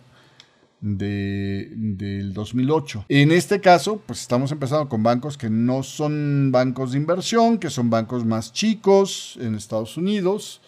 [0.82, 3.06] del 2008.
[3.08, 7.70] En este caso, pues estamos empezando con bancos que no son bancos de inversión, que
[7.70, 10.60] son bancos más chicos en Estados Unidos.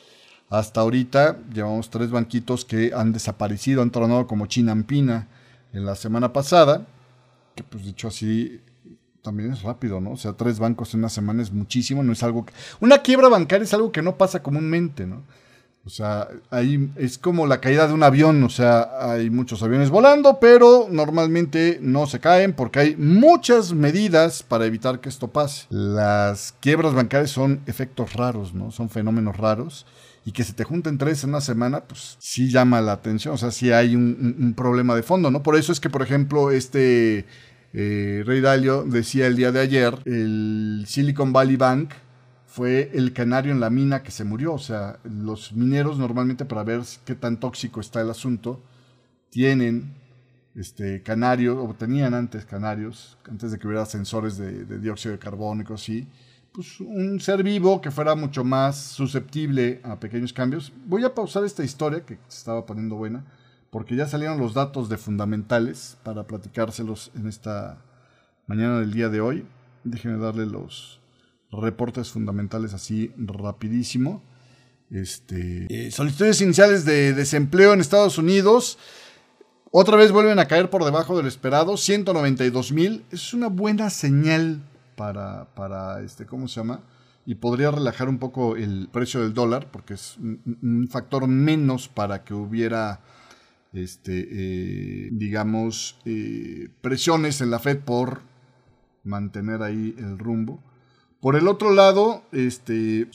[0.49, 5.29] Hasta ahorita llevamos tres banquitos que han desaparecido, han tornado como chinampina
[5.75, 6.87] en la semana pasada,
[7.55, 8.63] que pues dicho así
[9.27, 10.13] también es rápido, ¿no?
[10.13, 12.53] O sea, tres bancos en una semana es muchísimo, no es algo que...
[12.79, 15.25] Una quiebra bancaria es algo que no pasa comúnmente, ¿no?
[15.85, 19.91] O sea, ahí es como la caída de un avión, o sea, hay muchos aviones
[19.91, 25.67] volando, pero normalmente no se caen porque hay muchas medidas para evitar que esto pase.
[25.71, 28.71] Las quiebras bancarias son efectos raros, ¿no?
[28.71, 29.87] Son fenómenos raros
[30.25, 33.39] y que se te junten tres en una semana, pues sí llama la atención, o
[33.39, 35.43] sea, sí hay un, un problema de fondo, ¿no?
[35.45, 37.27] Por eso es que, por ejemplo, este
[37.79, 41.91] eh, Rey Dalio decía el día de ayer, el Silicon Valley Bank
[42.47, 44.55] fue el canario en la mina que se murió.
[44.55, 48.63] O sea, los mineros normalmente para ver qué tan tóxico está el asunto,
[49.29, 49.93] tienen
[50.55, 55.63] este, canarios, o tenían antes canarios, antes de que hubiera sensores de, dióxido de carbono
[55.89, 56.07] y.
[56.53, 60.73] Pues un ser vivo que fuera mucho más susceptible a pequeños cambios.
[60.87, 63.23] Voy a pausar esta historia que se estaba poniendo buena
[63.77, 67.77] porque ya salieron los datos de fundamentales para platicárselos en esta
[68.47, 69.45] mañana del día de hoy.
[69.85, 70.99] Déjenme darle los
[71.53, 74.23] reportes fundamentales así rapidísimo.
[74.91, 78.79] Este, eh, solicitudes iniciales de desempleo en Estados Unidos.
[79.71, 83.05] Otra vez vuelven a caer por debajo del esperado, 192 mil.
[83.11, 84.63] Es una buena señal
[84.97, 86.81] para, para, este, ¿cómo se llama?
[87.27, 92.25] Y podría relajar un poco el precio del dólar, porque es un factor menos para
[92.25, 93.03] que hubiera
[93.77, 98.23] este, eh, digamos, eh, presiones en la Fed por
[99.05, 100.63] mantener ahí el rumbo.
[101.21, 103.09] Por el otro lado, este.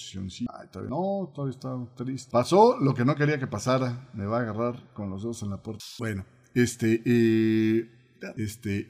[0.90, 2.32] no, todavía está triste.
[2.32, 4.10] Pasó lo que no quería que pasara.
[4.14, 5.86] Me va a agarrar con los dedos en la puerta.
[6.00, 7.02] Bueno, este.
[7.06, 7.90] Eh,
[8.38, 8.88] este.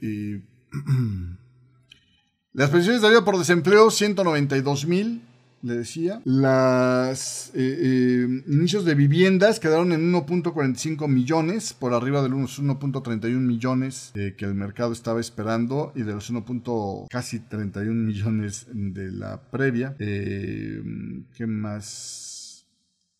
[2.52, 5.22] las pensiones de ayuda por desempleo, 192 mil
[5.62, 6.20] le decía.
[6.24, 13.38] Las eh, eh, inicios de viviendas quedaron en 1.45 millones, por arriba de los 1.31
[13.38, 17.06] millones eh, que el mercado estaba esperando y de los 1.
[17.10, 19.94] casi 31 millones de la previa.
[19.98, 22.32] ¿Qué más?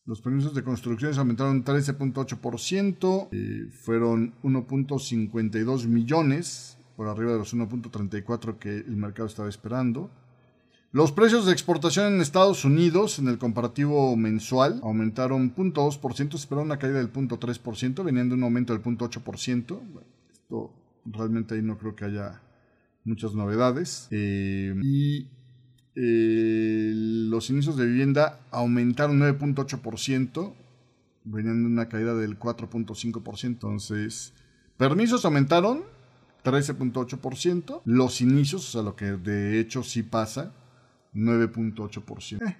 [0.04, 8.58] Los permisos de construcciones aumentaron 13.8%, eh, fueron 1.52 millones, por arriba de los 1.34
[8.58, 10.10] que el mercado estaba esperando.
[10.92, 16.66] Los precios de exportación en Estados Unidos en el comparativo mensual aumentaron 0.2%, se esperaba
[16.66, 19.80] una caída del 0.3%, venían de un aumento del 0.8%.
[20.34, 20.70] esto
[21.06, 22.42] realmente ahí no creo que haya
[23.04, 24.06] muchas novedades.
[24.10, 25.28] Eh, y
[25.96, 30.52] eh, los inicios de vivienda aumentaron 9.8%,
[31.24, 33.46] venían de una caída del 4.5%.
[33.46, 34.34] Entonces,
[34.76, 35.84] permisos aumentaron
[36.44, 40.52] 13.8%, los inicios, o sea, lo que de hecho sí pasa,
[41.14, 42.46] 9.8%.
[42.48, 42.56] Eh,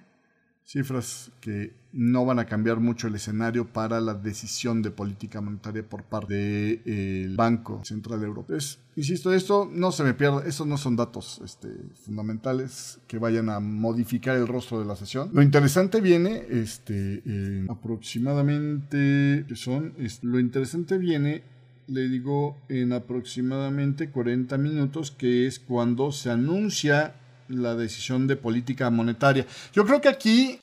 [0.65, 5.83] cifras que no van a cambiar mucho el escenario para la decisión de política monetaria
[5.87, 8.57] por parte del Banco Central Europeo.
[8.95, 11.67] insisto, esto no se me pierda, estos no son datos este,
[12.05, 15.29] fundamentales que vayan a modificar el rostro de la sesión.
[15.33, 17.21] Lo interesante viene, este,
[17.69, 21.43] aproximadamente, son, lo interesante viene
[21.87, 27.15] le digo en aproximadamente 40 minutos, que es cuando se anuncia
[27.53, 29.45] la decisión de política monetaria.
[29.73, 30.59] Yo creo que aquí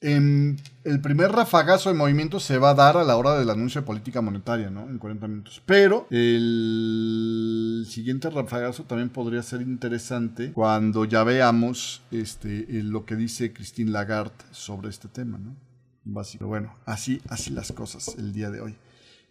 [0.00, 3.80] en el primer rafagazo de movimiento se va a dar a la hora del anuncio
[3.80, 4.88] de política monetaria, ¿no?
[4.88, 5.62] En 40 minutos.
[5.64, 13.52] Pero el siguiente rafagazo también podría ser interesante cuando ya veamos este, lo que dice
[13.52, 15.56] Christine Lagarde sobre este tema, ¿no?
[16.04, 16.46] Básico.
[16.46, 18.76] Bueno, así, así las cosas el día de hoy.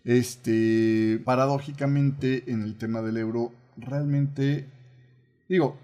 [0.04, 4.68] Este, paradójicamente, en el tema del euro, realmente,
[5.48, 5.78] digo,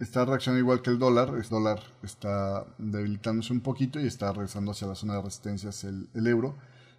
[0.00, 1.34] está reaccionando igual que el dólar.
[1.36, 6.08] El dólar está debilitándose un poquito y está regresando hacia la zona de resistencias el,
[6.26, 6.56] euro.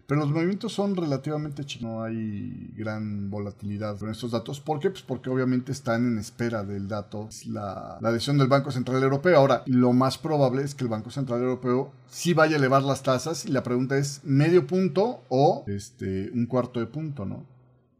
[0.07, 1.87] Pero los movimientos son relativamente chicos.
[1.87, 4.59] No hay gran volatilidad con estos datos.
[4.59, 4.89] ¿Por qué?
[4.89, 7.27] Pues porque obviamente están en espera del dato.
[7.29, 9.37] Es la, la, decisión del Banco Central Europeo.
[9.37, 13.03] Ahora, lo más probable es que el Banco Central Europeo sí vaya a elevar las
[13.03, 13.45] tasas.
[13.45, 17.45] Y la pregunta es, ¿medio punto o este, un cuarto de punto, no?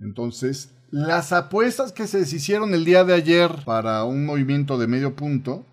[0.01, 5.15] Entonces, las apuestas que se deshicieron el día de ayer para un movimiento de medio
[5.15, 5.65] punto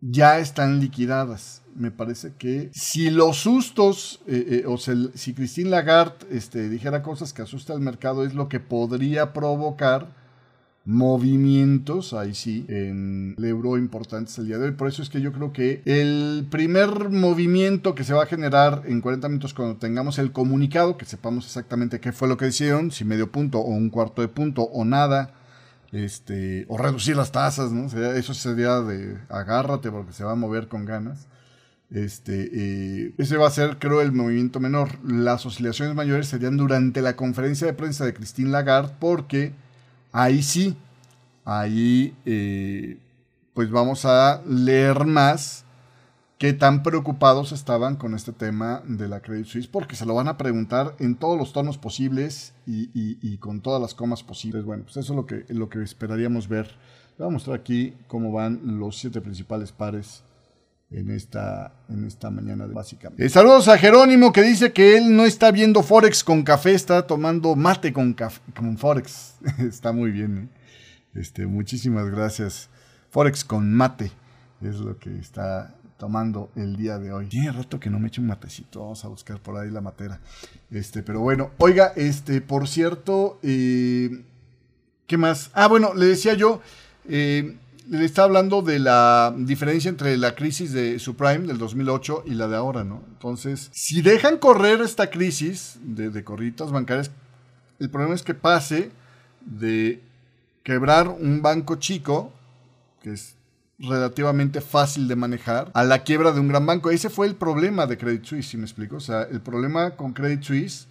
[0.00, 1.62] ya están liquidadas.
[1.74, 7.32] Me parece que si los sustos, eh, eh, o si Christine Lagarde este, dijera cosas
[7.32, 10.17] que asustan al mercado, es lo que podría provocar
[10.88, 14.70] movimientos, ahí sí, en el euro importantes el día de hoy.
[14.70, 18.84] Por eso es que yo creo que el primer movimiento que se va a generar
[18.86, 22.90] en 40 minutos cuando tengamos el comunicado, que sepamos exactamente qué fue lo que hicieron,
[22.90, 25.34] si medio punto o un cuarto de punto o nada,
[25.92, 27.84] este, o reducir las tasas, ¿no?
[28.14, 31.26] eso sería de agárrate porque se va a mover con ganas.
[31.90, 34.88] Este, eh, ese va a ser, creo, el movimiento menor.
[35.04, 39.52] Las oscilaciones mayores serían durante la conferencia de prensa de Christine Lagarde, porque
[40.18, 40.76] ahí sí,
[41.44, 42.98] ahí eh,
[43.54, 45.64] pues vamos a leer más
[46.38, 50.26] qué tan preocupados estaban con este tema de la Credit Suisse, porque se lo van
[50.26, 54.64] a preguntar en todos los tonos posibles y, con todas las comas posibles.
[54.64, 56.68] Bueno, pues eso es lo que, lo que esperaríamos ver.
[57.16, 60.24] voy a mostrar aquí cómo van los siete principales pares
[60.90, 63.24] en esta, en esta mañana básicamente.
[63.24, 67.06] Eh, saludos a Jerónimo que dice que él no está viendo Forex con café, está
[67.06, 68.16] tomando mate con,
[68.54, 69.34] con Forex.
[69.58, 70.38] está muy bien.
[70.38, 71.20] ¿eh?
[71.20, 72.68] Este, muchísimas gracias.
[73.10, 74.10] Forex con mate
[74.60, 77.26] es lo que está tomando el día de hoy.
[77.26, 78.80] Tiene rato que no me echo un matecito.
[78.80, 80.20] Vamos a buscar por ahí la matera.
[80.70, 84.22] Este, pero bueno, oiga, este, por cierto, eh,
[85.06, 85.50] ¿qué más?
[85.54, 86.62] Ah, bueno, le decía yo,
[87.08, 87.56] eh,
[87.88, 92.48] le está hablando de la diferencia entre la crisis de subprime del 2008 y la
[92.48, 93.02] de ahora, ¿no?
[93.08, 97.10] Entonces, si dejan correr esta crisis de, de corritas bancarias,
[97.78, 98.90] el problema es que pase
[99.40, 100.02] de
[100.62, 102.32] quebrar un banco chico,
[103.02, 103.36] que es
[103.78, 106.90] relativamente fácil de manejar, a la quiebra de un gran banco.
[106.90, 108.96] Ese fue el problema de Credit Suisse, si me explico.
[108.96, 110.88] O sea, el problema con Credit Suisse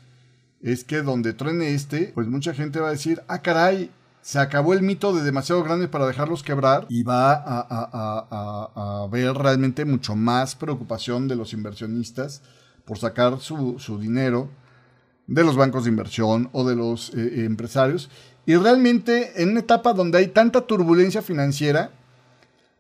[0.62, 3.92] es que donde truene este, pues mucha gente va a decir, ah, caray,
[4.28, 9.86] se acabó el mito de demasiado grande para dejarlos quebrar y va a, haber realmente
[9.86, 12.42] mucho más preocupación de los inversionistas
[12.84, 14.50] por sacar su, dinero
[15.28, 18.10] de los bancos de inversión o de los eh, eh, empresarios.
[18.46, 21.92] Y realmente en una etapa donde hay tanta turbulencia financiera,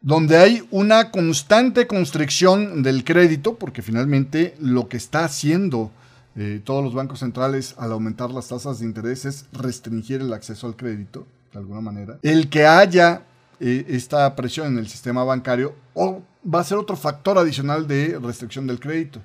[0.01, 5.91] donde hay una constante constricción del crédito, porque finalmente lo que está haciendo
[6.35, 10.67] eh, todos los bancos centrales al aumentar las tasas de interés es restringir el acceso
[10.67, 13.23] al crédito de alguna manera, el que haya
[13.59, 16.21] eh, esta presión en el sistema bancario o
[16.53, 19.21] va a ser otro factor adicional de restricción del crédito.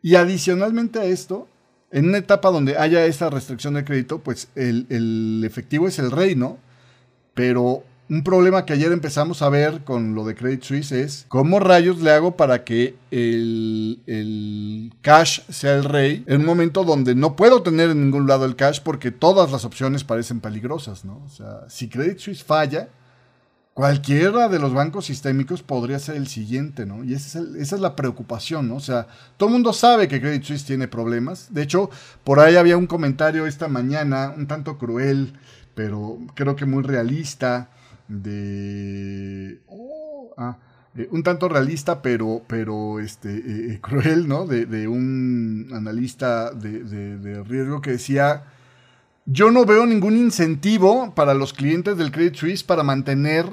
[0.00, 1.48] Y adicionalmente a esto,
[1.90, 6.34] en una etapa donde haya esta restricción del crédito, pues el, efectivo es el rey,
[6.34, 6.58] ¿no?
[7.34, 11.58] Pero un problema que ayer empezamos a ver con lo de Credit Suisse es cómo
[11.58, 17.14] rayos le hago para que el, el, cash sea el rey en un momento donde
[17.14, 21.22] no puedo tener en ningún lado el cash porque todas las opciones parecen peligrosas, ¿no?
[21.24, 22.88] O sea, si Credit Suisse falla,
[23.74, 27.04] cualquiera de los bancos sistémicos podría ser el siguiente, ¿no?
[27.04, 28.76] Y esa es, la preocupación, ¿no?
[28.76, 31.52] O sea, todo el mundo sabe que Credit Suisse tiene problemas.
[31.52, 31.90] De hecho,
[32.22, 35.34] por ahí había un comentario esta mañana, un tanto cruel,
[35.74, 37.70] pero creo que muy realista,
[38.08, 39.60] de...
[39.68, 40.58] Oh, ah,
[40.96, 44.46] eh, un tanto realista, pero, pero este, eh, eh, cruel, ¿no?
[44.46, 48.44] De, un analista de, de, riesgo que decía,
[49.26, 53.46] yo no veo ningún incentivo para los clientes del Credit Suisse para mantener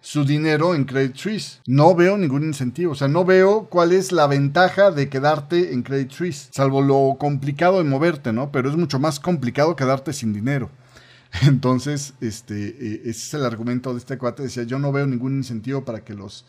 [0.00, 1.60] su dinero en Credit Suisse.
[1.66, 5.82] No veo ningún incentivo, o sea, no veo cuál es la ventaja de quedarte en
[5.82, 8.52] Credit Suisse, salvo lo complicado de moverte, ¿no?
[8.52, 10.70] Pero es mucho más complicado quedarte sin dinero.
[11.42, 14.44] Entonces, este, eh, ese es el argumento de este cuate.
[14.44, 16.44] Decía, yo no veo ningún incentivo para que los,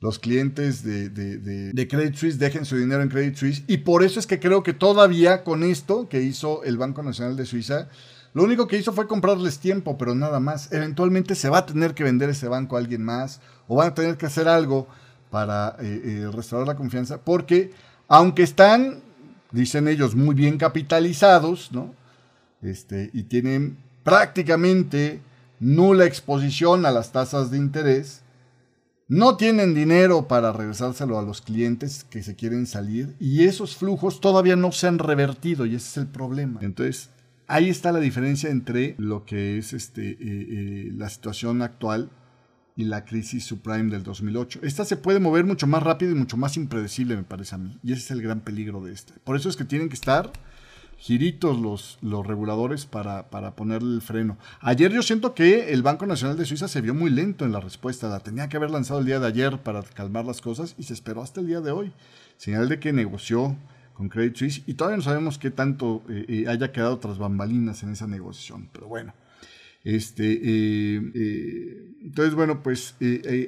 [0.00, 3.62] los clientes de, de, Credit Suisse dejen su dinero en Credit Suisse.
[3.66, 7.36] Y por eso es que creo que todavía con esto que hizo el Banco Nacional
[7.36, 7.88] de Suiza,
[8.34, 10.70] lo único que hizo fue comprarles tiempo, pero nada más.
[10.72, 13.94] Eventualmente se va a tener que vender ese banco a alguien más o van a
[13.94, 14.88] tener que hacer algo
[15.30, 17.18] para eh, eh, restaurar la confianza.
[17.18, 17.72] Porque
[18.08, 19.00] aunque están,
[19.52, 21.94] dicen ellos, muy bien capitalizados, ¿no?
[22.60, 25.20] Este, y tienen prácticamente
[25.58, 28.22] nula exposición a las tasas de interés,
[29.08, 34.20] no tienen dinero para regresárselo a los clientes que se quieren salir y esos flujos
[34.20, 36.60] todavía no se han revertido y ese es el problema.
[36.62, 37.10] Entonces,
[37.48, 42.08] ahí está la diferencia entre lo que es este, eh, eh, la situación actual
[42.76, 44.60] y la crisis subprime del 2008.
[44.62, 47.76] Esta se puede mover mucho más rápido y mucho más impredecible, me parece a mí.
[47.82, 49.14] Y ese es el gran peligro de esta.
[49.24, 50.30] Por eso es que tienen que estar
[50.98, 54.38] giritos los, los reguladores para, para, ponerle el freno.
[54.60, 57.60] Ayer yo siento que el Banco Nacional de Suiza se vio muy lento en la
[57.60, 58.08] respuesta.
[58.08, 60.94] La tenía que haber lanzado el día de ayer para calmar las cosas y se
[60.94, 61.92] esperó hasta el día de hoy.
[62.36, 63.56] Señal de que negoció
[63.94, 67.82] con Credit Suisse y todavía no sabemos qué tanto eh, eh, haya quedado tras bambalinas
[67.82, 68.68] en esa negociación.
[68.72, 69.12] Pero bueno.
[69.86, 72.96] Este, eh, entonces, bueno, pues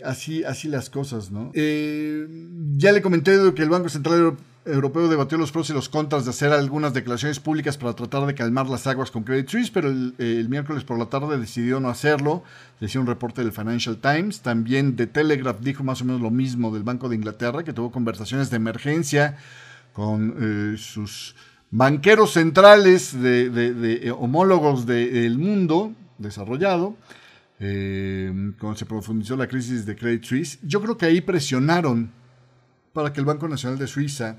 [0.05, 1.53] así, así las cosas, ¿no?
[1.53, 4.37] ya le comenté que el Banco Central
[4.69, 8.35] Europeo debatió los pros y los contras de hacer algunas declaraciones públicas para tratar de
[8.35, 12.43] calmar las aguas con Credit Suisse, pero el, miércoles por la tarde decidió no hacerlo.
[12.81, 14.41] Decía un reporte del Financial Times.
[14.41, 17.91] También The Telegraph dijo más o menos lo mismo del Banco de Inglaterra, que tuvo
[17.91, 19.39] conversaciones de emergencia
[19.95, 21.35] con eh, sus
[21.71, 23.51] banqueros centrales de,
[24.03, 26.97] eh, homólogos del mundo desarrollado.
[27.61, 32.11] Eh, cuando se profundizó la crisis de Credit Suisse, yo creo que ahí presionaron
[32.93, 34.37] para que el Banco Nacional de Suiza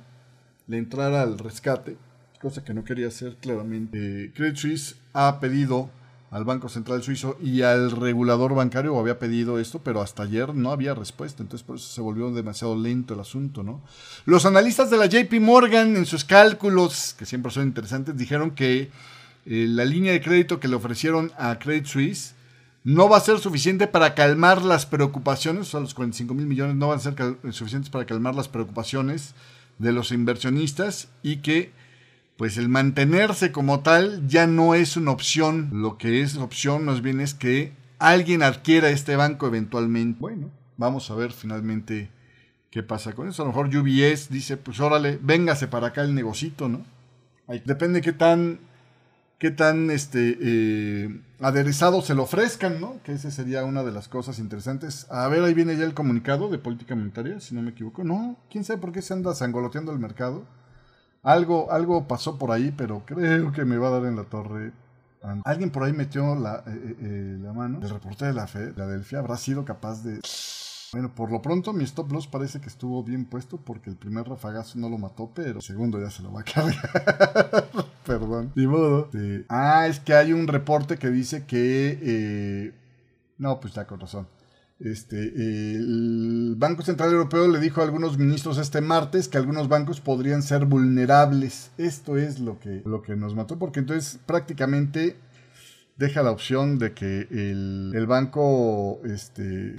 [0.67, 1.97] le entrara al rescate,
[2.41, 4.25] cosa que no quería hacer claramente.
[4.25, 5.89] Eh, Credit Suisse ha pedido
[6.31, 10.71] al Banco Central Suizo y al regulador bancario había pedido esto, pero hasta ayer no
[10.71, 13.81] había respuesta, entonces por eso se volvió demasiado lento el asunto, ¿no?
[14.25, 18.91] Los analistas de la JP Morgan en sus cálculos, que siempre son interesantes, dijeron que
[19.51, 22.35] eh, la línea de crédito que le ofrecieron a Credit Suisse
[22.83, 26.75] no va a ser suficiente para calmar las preocupaciones, o sea, los 45 mil millones
[26.75, 27.15] no van a ser
[27.51, 29.33] suficientes para calmar las preocupaciones
[29.79, 31.71] de los inversionistas y que
[32.37, 35.69] pues el mantenerse como tal ya no es una opción.
[35.73, 40.19] Lo que es opción más bien es que alguien adquiera este banco eventualmente.
[40.21, 42.11] Bueno, vamos a ver finalmente
[42.69, 43.41] qué pasa con eso.
[43.41, 46.85] A lo mejor UBS dice, pues órale, véngase para acá el negocito, ¿no?
[47.65, 48.59] Depende qué tan
[49.39, 53.01] qué tan este, eh, aderezado se lo ofrezcan, ¿no?
[53.03, 55.07] Que esa sería una de las cosas interesantes.
[55.09, 58.03] A ver, ahí viene ya el comunicado de política monetaria, si no me equivoco.
[58.03, 60.45] No, quién sabe por qué se anda zangoloteando el mercado.
[61.23, 64.73] Algo, algo pasó por ahí, pero creo que me va a dar en la torre.
[65.43, 67.79] Alguien por ahí metió la, eh, eh, mano.
[67.81, 70.19] El reporte de la Filadelfia habrá sido capaz de
[70.91, 74.27] bueno, por lo pronto mi stop loss parece que estuvo bien puesto porque el primer
[74.27, 77.69] rafagazo no lo mató, pero el segundo ya se lo va a cargar.
[78.05, 78.51] Perdón.
[78.55, 79.09] Ni modo.
[79.49, 81.99] Ah, es que hay un reporte que dice que...
[82.01, 82.73] Eh,
[83.37, 84.27] no, pues ya con razón.
[84.79, 89.99] Este, el Banco Central Europeo le dijo a algunos ministros este martes que algunos bancos
[89.99, 91.71] podrían ser vulnerables.
[91.77, 95.17] Esto es lo que, lo que nos mató, porque entonces prácticamente
[95.99, 99.75] deja la opción de que el, banco, este,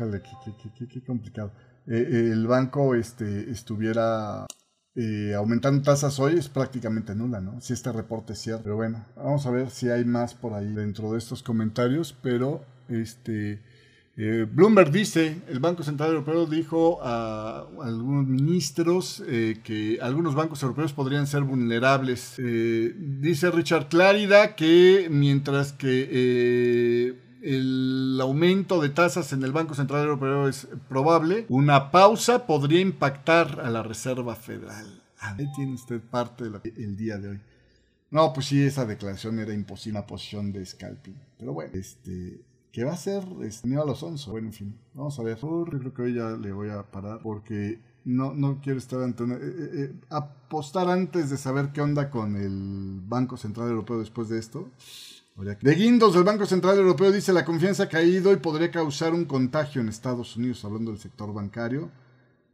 [0.89, 1.51] qué, complicado,
[1.87, 4.47] eh, el banco este, estuviera
[4.95, 7.59] eh, aumentando tasas hoy es prácticamente nula, ¿no?
[7.63, 8.65] Si este reporte es cierto.
[8.65, 12.67] Pero bueno, vamos a ver si hay más por ahí dentro de estos comentarios, pero
[12.89, 13.63] este
[14.23, 20.63] eh, Bloomberg dice, el Banco Central Europeo dijo a, algunos ministros eh, que algunos bancos
[20.63, 22.35] europeos podrían ser vulnerables.
[22.37, 30.03] Eh, dice Richard Clarida que mientras que el aumento de tasas en el Banco Central
[30.03, 31.47] Europeo es probable.
[31.49, 35.03] Una pausa podría impactar a la Reserva Federal.
[35.19, 37.41] Ahí tiene usted parte del día de hoy.
[38.11, 41.17] No, pues sí, esa declaración era imposible, una posición de scalping.
[41.39, 42.41] Pero bueno, este,
[42.73, 44.31] ¿qué va a hacer este, a los 11?
[44.31, 45.39] Bueno, en fin, vamos a ver.
[45.41, 49.23] Yo creo que hoy ya le voy a parar porque no, no quiero estar ante
[49.23, 53.99] una, eh, eh, eh, apostar antes de saber qué onda con el Banco Central Europeo
[53.99, 54.71] después de esto.
[55.63, 59.25] De Guindos del Banco Central Europeo dice la confianza ha caído y podría causar un
[59.25, 61.91] contagio en Estados Unidos, hablando del sector bancario.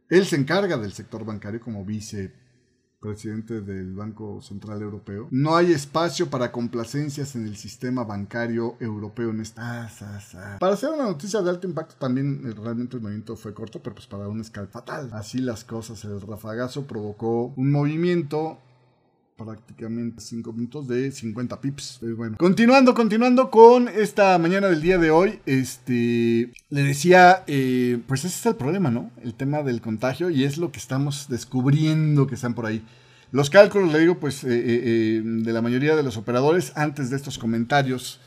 [0.09, 2.31] Él se encarga del sector bancario como vice
[2.99, 5.27] presidente del Banco Central Europeo.
[5.31, 9.89] No hay espacio para complacencias en el sistema bancario europeo en esta...
[10.59, 13.95] Para hacer una noticia de alto impacto también eh, realmente el movimiento fue corto, pero
[13.95, 15.09] pues para un escala fatal.
[15.13, 18.59] Así las cosas, el rafagazo provocó un movimiento
[19.37, 21.99] prácticamente 5 minutos de 50 pips.
[22.15, 22.37] bueno.
[22.37, 28.39] Continuando, continuando con esta mañana del día de hoy, este, le decía, eh, pues ese
[28.39, 29.11] es el problema, ¿no?
[29.23, 32.83] El tema del contagio y es lo que estamos descubriendo que están por ahí.
[33.31, 37.17] Los cálculos, le digo, pues, eh, eh, de la mayoría de los operadores antes de
[37.17, 38.19] estos comentarios,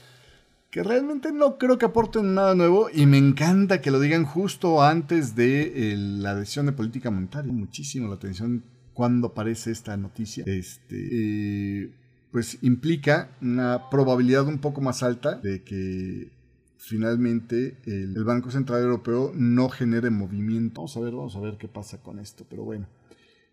[0.71, 4.83] que realmente no creo que aporten nada nuevo y me encanta que lo digan justo
[4.83, 7.53] antes de la decisión de política monetaria.
[7.53, 8.63] Muchísimo la atención
[9.01, 11.91] cuando aparece esta noticia, este, eh,
[12.33, 16.29] pues implica una probabilidad un poco más alta de que
[16.77, 20.83] finalmente el, el Banco Central Europeo no genere movimiento.
[20.83, 22.89] Vamos a ver, vamos a ver qué pasa con esto, pero bueno.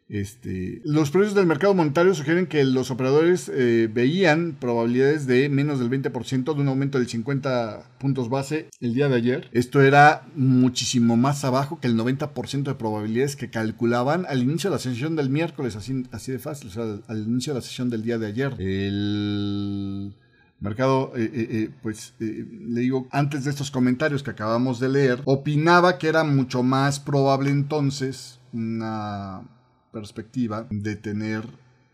[0.09, 5.79] Este, los precios del mercado monetario sugieren que los operadores eh, veían probabilidades de menos
[5.79, 9.49] del 20% de un aumento del 50 puntos base el día de ayer.
[9.51, 14.77] Esto era muchísimo más abajo que el 90% de probabilidades que calculaban al inicio de
[14.77, 18.03] la sesión del miércoles, así, de fácil, o sea, al inicio de la sesión del
[18.03, 18.55] día de ayer.
[18.59, 20.15] El
[20.61, 25.97] mercado, eh, eh, pues le digo, antes de estos comentarios que acabamos de leer, opinaba
[25.97, 29.43] que era mucho más probable entonces una
[29.91, 31.43] perspectiva de tener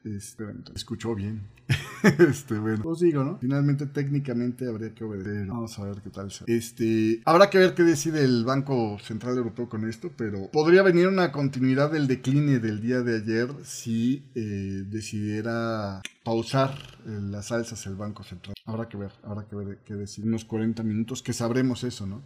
[0.04, 1.48] este, escuchó bien.
[2.04, 3.38] este, bueno, pues digo, ¿no?
[3.40, 5.48] Finalmente, técnicamente habría que obedecer.
[5.48, 6.46] Vamos a ver qué tal sea.
[6.48, 11.08] Este, habrá que ver qué decide el Banco Central Europeo con esto, pero podría venir
[11.08, 16.72] una continuidad del decline del día de ayer si eh, decidiera pausar
[17.06, 18.56] eh, las alzas el Banco Central.
[18.66, 20.28] Habrá que ver, habrá que ver qué decide.
[20.28, 22.22] Unos 40 minutos que sabremos eso, ¿no?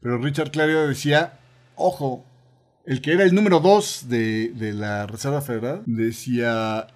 [0.00, 1.40] Pero Richard Clario decía,
[1.76, 2.24] ojo,
[2.88, 6.86] el que era el número 2 de, la Reserva Federal, decía,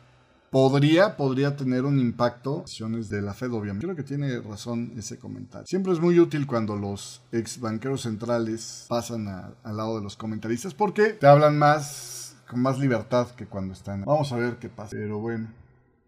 [0.48, 3.84] podría, podría tener un impacto acciones de la Fed, obviamente.
[3.84, 5.66] Creo que tiene razón ese comentario.
[5.66, 10.72] Siempre es muy útil cuando los ex banqueros centrales pasan al lado de los comentaristas
[10.72, 14.06] porque te hablan más, con más libertad que cuando están.
[14.06, 14.92] Vamos a ver qué pasa.
[14.92, 15.48] Pero bueno,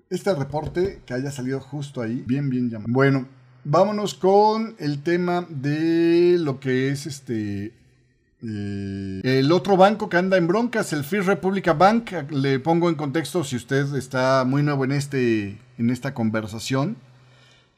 [0.08, 2.90] este reporte que haya salido justo ahí, bien, bien llamado.
[2.90, 3.28] Bueno,
[3.64, 7.83] vámonos con el tema de lo que es este
[8.46, 12.94] eh, el otro banco que anda en broncas, el First Republic Bank, le pongo en
[12.94, 16.96] contexto si usted está muy nuevo en, este, en esta conversación.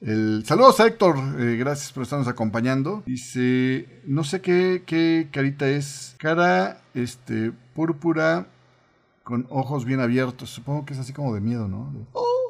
[0.00, 3.04] El, saludos a Héctor, eh, gracias por estarnos acompañando.
[3.06, 8.48] Dice, no sé qué, qué carita es, cara este, púrpura
[9.22, 10.50] con ojos bien abiertos.
[10.50, 11.92] Supongo que es así como de miedo, ¿no?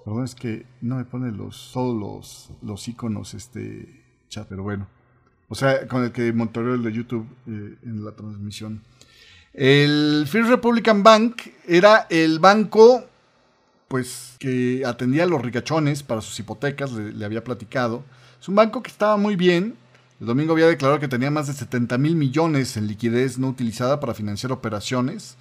[0.05, 4.96] Perdón, es que no me pone los, todos los, los iconos este chat, pero bueno.
[5.49, 8.83] O sea, con el que monitoreó el de YouTube eh, en la transmisión.
[9.53, 13.05] El First Republican Bank era el banco
[13.89, 18.05] pues que atendía a los ricachones para sus hipotecas, le, había platicado.
[18.41, 19.77] Es un banco que estaba muy bien.
[20.21, 24.01] El domingo había declarado que tenía más de 70 mil millones en liquidez no utilizada
[24.01, 25.37] para financiar operaciones.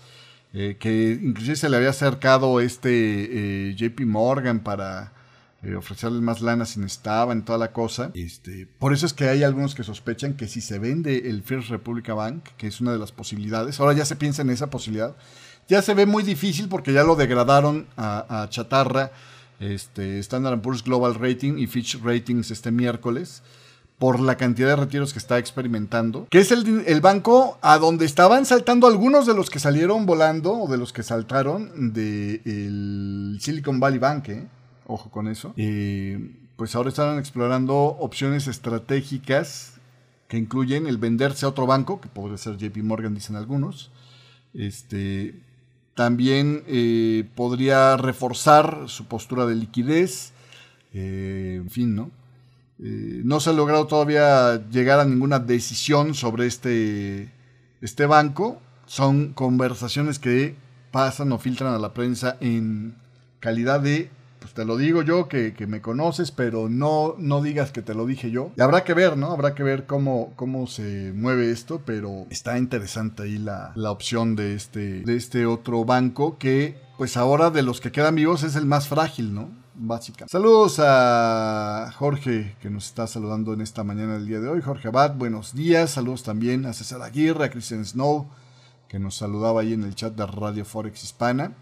[0.53, 5.11] Eh, que inclusive se le había acercado este eh, JP Morgan para
[5.65, 8.11] eh, ofrecerles más lana si necesitaba en toda la cosa.
[8.13, 11.69] Este, por eso es que hay algunos que sospechan que si se vende el First
[11.69, 15.15] Republic Bank, que es una de las posibilidades, ahora ya se piensa en esa posibilidad,
[15.67, 19.11] ya se ve muy difícil porque ya lo degradaron a, chatarra
[19.59, 23.41] este, Standard Poor's Global Rating y Fitch Ratings este miércoles
[23.97, 28.45] por la cantidad de retiros que está experimentando, que es el, banco a donde estaban
[28.45, 33.99] saltando algunos de los que salieron volando o de los que saltaron del Silicon Valley
[33.99, 34.29] Bank.
[34.29, 34.47] ¿eh?
[34.85, 35.53] Ojo con eso.
[36.55, 39.75] pues ahora están explorando opciones estratégicas
[40.27, 43.91] que incluyen el venderse a otro banco, que podría ser JP Morgan, dicen algunos.
[44.53, 45.35] Este,
[45.95, 50.33] también eh, podría reforzar su postura de liquidez.
[50.93, 52.11] Eh, en fin, ¿no?
[52.79, 57.31] Eh, no se ha logrado todavía llegar a ninguna decisión sobre este,
[57.81, 58.61] este banco.
[58.85, 60.55] Son conversaciones que
[60.91, 62.95] pasan o filtran a la prensa en
[63.39, 64.09] calidad de
[64.45, 68.05] pues te lo digo yo que, me conoces, pero no, no digas que te lo
[68.05, 68.51] dije yo.
[68.55, 69.31] Y habrá que ver, ¿no?
[69.31, 74.35] Habrá que ver cómo, cómo se mueve esto, pero está interesante ahí la, la opción
[74.35, 78.55] de este, de este otro banco que, pues ahora de los que quedan vivos es
[78.55, 79.49] el más frágil, ¿no?
[79.73, 80.27] Básica.
[80.27, 84.61] Saludos a Jorge que nos está saludando en esta mañana del día de hoy.
[84.61, 85.89] Jorge Abad, buenos días.
[85.89, 88.27] Saludos también a César Aguirre, a Christian Snow,
[88.89, 91.55] que nos saludaba ahí en el chat de Radio Forex Hispana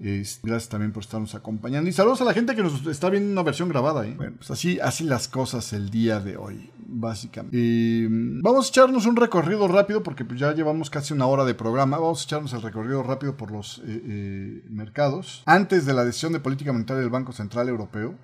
[0.00, 1.88] gracias también por estarnos acompañando.
[1.88, 4.06] Y saludos a la gente que nos está viendo una versión grabada.
[4.06, 4.14] ¿eh?
[4.16, 8.08] Bueno, pues así, así las cosas el día de hoy, básicamente.
[8.42, 11.98] vamos a echarnos un recorrido rápido porque pues ya llevamos casi una hora de programa.
[11.98, 15.42] Vamos a echarnos el recorrido rápido por los eh, eh, mercados.
[15.44, 18.14] Antes de la decisión de política monetaria del Banco Central Europeo,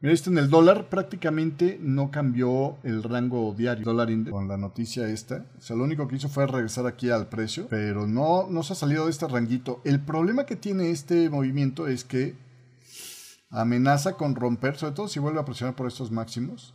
[0.00, 5.44] este en el dólar prácticamente no cambió el rango diario dólar con la noticia esta.
[5.58, 8.74] O sea, lo único que hizo fue regresar aquí al precio, pero no, no se
[8.74, 9.80] ha salido de este ranguito.
[9.84, 12.36] El problema que tiene este movimiento es que
[13.50, 16.74] amenaza con romper, sobre todo si vuelve a presionar por estos máximos,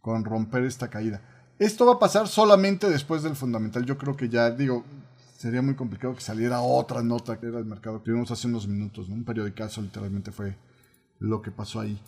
[0.00, 1.20] con romper esta caída.
[1.58, 3.84] Esto va a pasar solamente después del fundamental.
[3.84, 4.82] Yo creo que ya, digo,
[5.36, 8.66] sería muy complicado que saliera otra nota que era el mercado que tuvimos hace unos
[8.66, 9.14] minutos, ¿no?
[9.14, 10.56] Un periodicazo literalmente fue
[11.18, 12.00] lo que pasó ahí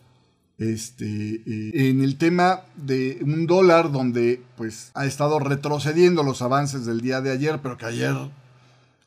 [0.59, 6.87] este, eh, en el tema de un dólar donde pues ha estado retrocediendo los avances
[6.87, 8.15] del día de ayer, pero que ayer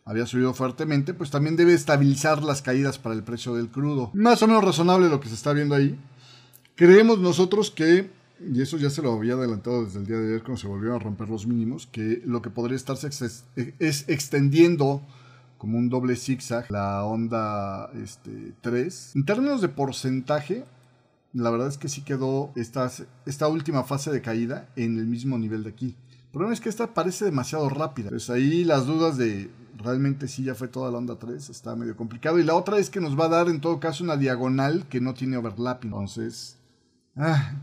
[0.07, 4.09] había subido fuertemente, pues también debe estabilizar las caídas para el precio del crudo.
[4.13, 5.99] Más o menos razonable lo que se está viendo ahí.
[6.75, 10.43] Creemos nosotros que, y eso ya se lo había adelantado desde el día de ayer
[10.43, 15.01] cuando se volvieron a romper los mínimos, que lo que podría estarse es, extendiendo
[15.57, 19.11] como un doble zigzag la onda este, 3.
[19.15, 20.63] En términos de porcentaje,
[21.37, 25.63] la verdad es que sí quedó esta, última fase de caída en el mismo nivel
[25.63, 25.95] de aquí.
[26.25, 28.09] El problema es que esta parece demasiado rápida.
[28.09, 31.95] Pues ahí las dudas de realmente si ya fue toda la onda 3 está medio
[31.95, 32.39] complicado.
[32.39, 34.99] Y la otra es que nos va a dar en todo caso una diagonal que
[34.99, 35.91] no tiene overlapping.
[35.91, 36.57] Entonces,
[37.15, 37.53] ah,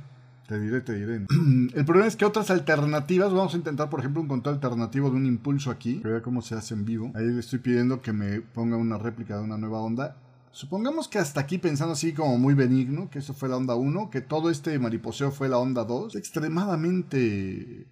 [0.49, 1.27] te diré, te diré.
[1.75, 5.17] El problema es que otras alternativas, vamos a intentar por ejemplo un control alternativo de
[5.17, 6.01] un impulso aquí.
[6.01, 7.13] Que vea cómo se hace en vivo.
[7.15, 10.17] Ahí le estoy pidiendo que me ponga una réplica de una nueva onda.
[10.55, 14.09] Supongamos que hasta aquí pensando así como muy benigno, que eso fue la onda 1,
[14.09, 17.89] que todo este mariposeo fue la onda 2, extremadamente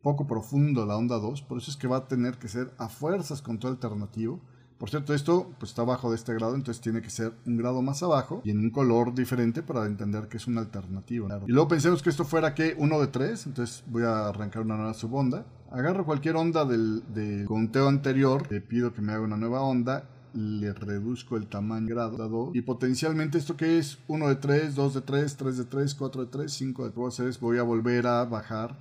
[0.00, 2.88] poco profundo la onda 2, por eso es que va a tener que ser a
[2.88, 4.38] fuerzas con todo alternativo.
[4.78, 7.82] Por cierto, esto pues está abajo de este grado, entonces tiene que ser un grado
[7.82, 11.40] más abajo y en un color diferente para entender que es una alternativa.
[11.48, 14.76] Y luego pensemos que esto fuera que uno de tres, entonces voy a arrancar una
[14.76, 15.46] nueva subonda.
[15.72, 20.72] Agarro cualquier onda del conteo anterior, le pido que me haga una nueva onda le
[20.72, 25.36] reduzco el tamaño grado y potencialmente esto que es 1 de 3, 2 de 3,
[25.36, 28.76] 3 de 3, 4 de 3, 5 de 3, voy a volver a bajar.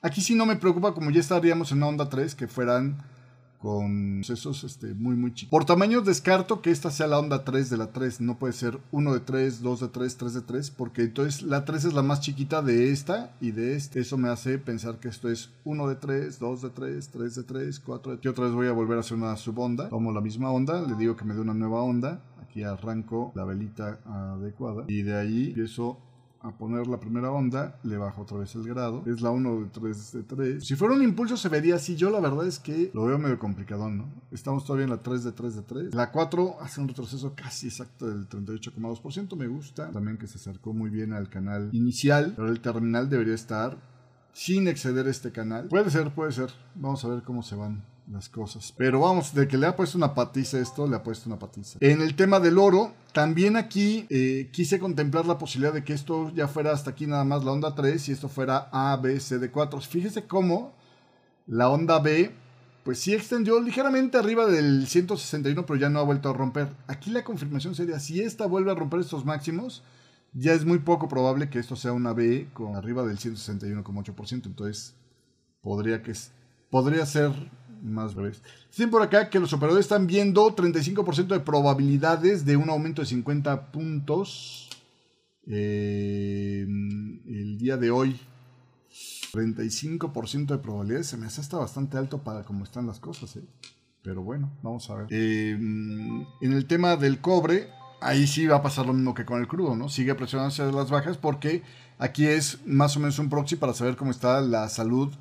[0.00, 2.96] Aquí sí no me preocupa como ya estaríamos en onda 3 que fueran
[3.62, 5.50] con esos este, muy muy chicos.
[5.50, 8.80] Por tamaño descarto que esta sea la onda 3 de la 3, no puede ser
[8.90, 12.02] 1 de 3, 2 de 3, 3 de 3, porque entonces la 3 es la
[12.02, 14.00] más chiquita de esta y de este.
[14.00, 17.42] Eso me hace pensar que esto es 1 de 3, 2 de 3, 3 de
[17.44, 18.24] 3, 4 de 3.
[18.24, 19.88] Y otra vez voy a volver a hacer una subonda.
[19.88, 22.20] Tomo la misma onda, le digo que me dé una nueva onda.
[22.42, 25.98] Aquí arranco la velita adecuada y de ahí empiezo
[26.42, 29.02] a poner la primera onda, le bajo otra vez el grado.
[29.06, 30.64] Es la 1 de 3 de 3.
[30.64, 31.96] Si fuera un impulso se vería así.
[31.96, 34.08] Yo la verdad es que lo veo medio complicado, ¿no?
[34.30, 35.94] Estamos todavía en la 3 de 3 de 3.
[35.94, 39.36] La 4 hace un retroceso casi exacto del 38,2%.
[39.36, 39.90] Me gusta.
[39.90, 42.32] También que se acercó muy bien al canal inicial.
[42.36, 43.78] Pero el terminal debería estar
[44.32, 45.68] sin exceder este canal.
[45.68, 46.50] Puede ser, puede ser.
[46.74, 48.72] Vamos a ver cómo se van las cosas.
[48.76, 51.78] Pero vamos, de que le ha puesto una patiza esto, le ha puesto una patiza.
[51.80, 56.30] En el tema del oro, también aquí eh, quise contemplar la posibilidad de que esto
[56.34, 59.38] ya fuera hasta aquí nada más la onda 3 y esto fuera A, B, C,
[59.38, 59.80] D, 4.
[59.80, 60.74] Fíjese cómo
[61.46, 62.34] la onda B,
[62.84, 66.68] pues sí extendió ligeramente arriba del 161, pero ya no ha vuelto a romper.
[66.86, 69.82] Aquí la confirmación sería, si esta vuelve a romper estos máximos,
[70.34, 74.46] ya es muy poco probable que esto sea una B con arriba del 161,8%.
[74.46, 74.94] Entonces,
[75.60, 76.14] podría que
[76.70, 77.32] podría ser
[77.82, 78.42] más breves.
[78.70, 83.06] Dicen por acá que los operadores están viendo 35% de probabilidades de un aumento de
[83.06, 84.70] 50 puntos
[85.46, 88.18] eh, el día de hoy.
[89.32, 93.36] 35% de probabilidades se me hace hasta bastante alto para cómo están las cosas.
[93.36, 93.44] ¿eh?
[94.02, 95.06] Pero bueno, vamos a ver.
[95.10, 97.68] Eh, en el tema del cobre,
[98.00, 99.88] ahí sí va a pasar lo mismo que con el crudo, ¿no?
[99.88, 101.62] Sigue presionando hacia las bajas porque
[101.98, 105.12] aquí es más o menos un proxy para saber cómo está la salud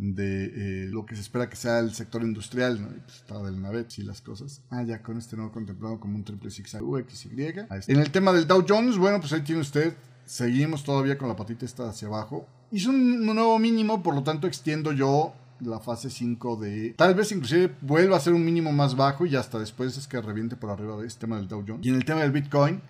[0.00, 2.88] de eh, lo que se espera que sea el sector industrial, ¿no?
[2.88, 4.62] Pues está del Navet y las cosas.
[4.70, 7.54] Ah, ya con este nuevo contemplado como un triple zigzag UXY.
[7.86, 9.94] En el tema del Dow Jones, bueno, pues ahí tiene usted.
[10.24, 12.48] Seguimos todavía con la patita esta hacia abajo.
[12.72, 16.94] Hizo un, nuevo mínimo, por lo tanto extiendo yo la fase 5 de...
[16.96, 20.22] Tal vez inclusive vuelva a ser un mínimo más bajo y hasta después es que
[20.22, 21.84] reviente por arriba de este tema del Dow Jones.
[21.84, 22.80] Y en el tema del Bitcoin,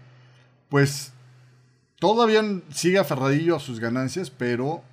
[0.68, 1.12] pues
[1.98, 4.84] todavía sigue aferradillo a sus ganancias, pero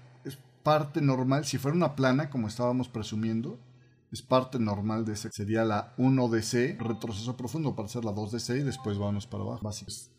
[0.67, 1.45] parte normal.
[1.45, 3.57] Si fuera una plana, como estábamos presumiendo,
[4.11, 5.31] es parte normal de ese.
[5.31, 9.61] Sería la 1DC, retroceso profundo para hacer la 2DC y después vamos para abajo.
[9.63, 10.11] Básicamente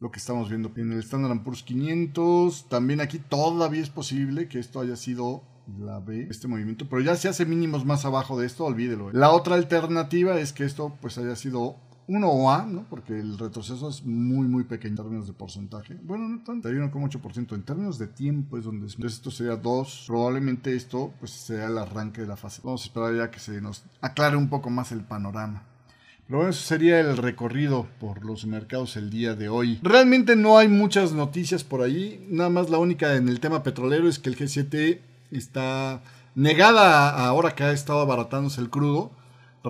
[0.00, 2.68] lo que estamos viendo en el Standard Poor's 500.
[2.68, 5.44] También aquí todavía es posible que esto haya sido
[5.78, 9.12] la B, este movimiento, pero ya se hace mínimos más abajo de esto, olvídelo.
[9.12, 11.76] La otra alternativa es que esto pues haya sido
[12.06, 12.84] 1 o A, ¿no?
[12.90, 15.96] Porque el retroceso es muy, muy pequeño en términos de porcentaje.
[16.02, 17.54] Bueno, no tanto, 1,8%.
[17.54, 18.86] En términos de tiempo es donde...
[18.86, 20.04] Entonces esto sería 2.
[20.06, 22.60] Probablemente esto pues sea el arranque de la fase.
[22.62, 25.62] Vamos a esperar ya que se nos aclare un poco más el panorama.
[26.26, 29.78] Pero bueno, eso sería el recorrido por los mercados el día de hoy.
[29.82, 32.26] Realmente no hay muchas noticias por ahí.
[32.30, 35.00] Nada más la única en el tema petrolero es que el G7
[35.30, 36.02] está
[36.34, 39.10] negada ahora que ha estado abaratándose el crudo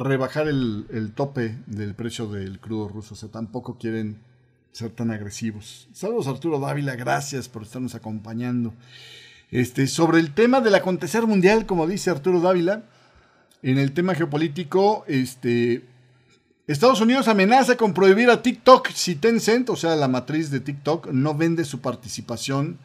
[0.03, 3.15] rebajar el, tope del precio del crudo ruso.
[3.15, 4.19] O sea, tampoco quieren
[4.73, 5.89] ser tan agresivos.
[5.93, 8.75] Saludos Arturo Dávila, gracias por estarnos acompañando.
[9.51, 12.83] Este, sobre el tema del acontecer mundial, como dice Arturo Dávila,
[13.63, 15.85] en el tema geopolítico, este,
[16.67, 21.13] Estados Unidos amenaza con prohibir a TikTok si Tencent, o sea, la matriz de TikTok,
[21.13, 22.79] no vende su participación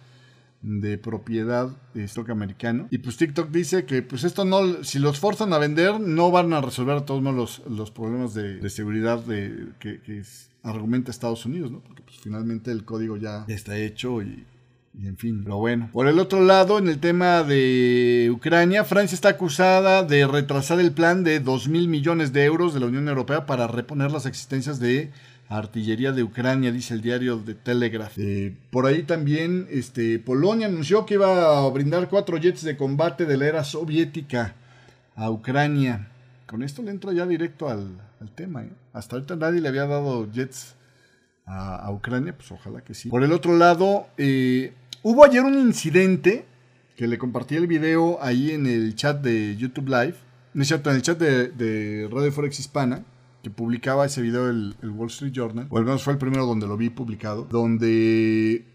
[0.62, 2.88] de propiedad de stock americano.
[2.92, 6.54] Y pues TikTok dice que pues esto no, si los forzan a vender, no van
[6.54, 10.24] a resolver todos los, los problemas de, seguridad de, que,
[10.64, 11.80] argumenta Estados Unidos, ¿no?
[11.80, 14.46] Porque pues finalmente el código ya está hecho y,
[15.02, 15.90] y en fin, pero bueno.
[15.94, 20.92] Por el otro lado, en el tema de Ucrania, Francia está acusada de retrasar el
[20.92, 24.80] plan de 2 mil millones de euros de la Unión Europea para reponer las existencias
[24.80, 25.12] de
[25.50, 28.14] artillería de Ucrania, dice el diario de Telegraph.
[28.18, 33.26] Eh, por ahí también este, Polonia anunció que iba a brindar cuatro jets de combate
[33.26, 34.54] de la era soviética
[35.16, 36.08] a Ucrania.
[36.46, 38.00] Con esto le entro ya directo al,
[38.36, 38.64] tema.
[38.64, 38.70] ¿eh?
[38.94, 40.76] Hasta ahorita nadie le había dado jets
[41.48, 43.10] a, Ucrania, pues ojalá que sí.
[43.10, 46.46] Por el otro lado, eh, hubo ayer un incidente
[46.96, 50.16] que le compartí el video ahí en el chat de YouTube Live.
[50.54, 53.04] No es cierto, en el chat de, de Radio Forex Hispana
[53.44, 56.68] que publicaba ese video el, Wall Street Journal, o al menos fue el primero donde
[56.68, 58.66] lo vi publicado, donde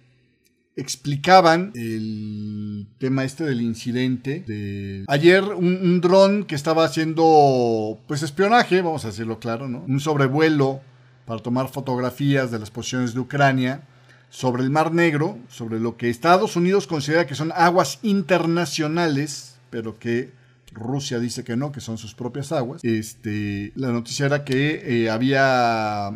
[0.77, 8.83] explicaban el tema este del incidente de ayer un, dron que estaba haciendo pues espionaje,
[8.83, 9.85] vamos a decirlo claro, ¿no?
[9.87, 10.81] Un sobrevuelo
[11.27, 13.83] para tomar fotografías de las posiciones de Ucrania
[14.31, 19.99] sobre el Mar Negro, sobre lo que Estados Unidos considera que son aguas internacionales, pero
[19.99, 20.33] que
[20.75, 22.83] Rusia dice que no, que son sus propias aguas.
[22.85, 26.12] Este, la noticia era que eh, había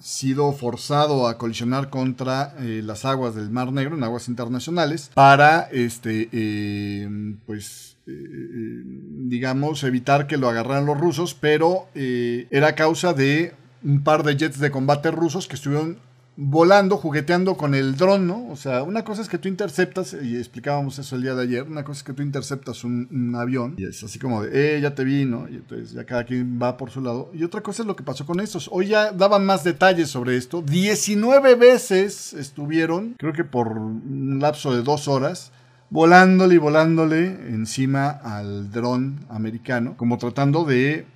[0.00, 5.68] sido forzado a colisionar contra eh, las aguas del Mar Negro, en aguas internacionales, para,
[5.70, 14.02] este, eh, pues, digamos, evitar que lo agarraran los rusos, pero era causa de un
[14.02, 15.98] par de jets de combate rusos que estuvieron
[16.36, 18.48] volando, jugueteando con el dron, ¿no?
[18.48, 21.62] O sea, una cosa es que tú interceptas, y explicábamos eso el día de ayer,
[21.64, 24.94] una cosa es que tú interceptas un, avión y es así como de, eh, ya
[24.94, 25.48] te vi, ¿no?
[25.48, 27.30] Y entonces ya cada quien va por su lado.
[27.34, 28.68] Y otra cosa es lo que pasó con estos.
[28.72, 30.62] Hoy ya daban más detalles sobre esto.
[30.62, 35.52] 19 veces estuvieron, creo que por un lapso de dos horas,
[35.90, 41.06] volándole y volándole encima al dron americano, como tratando de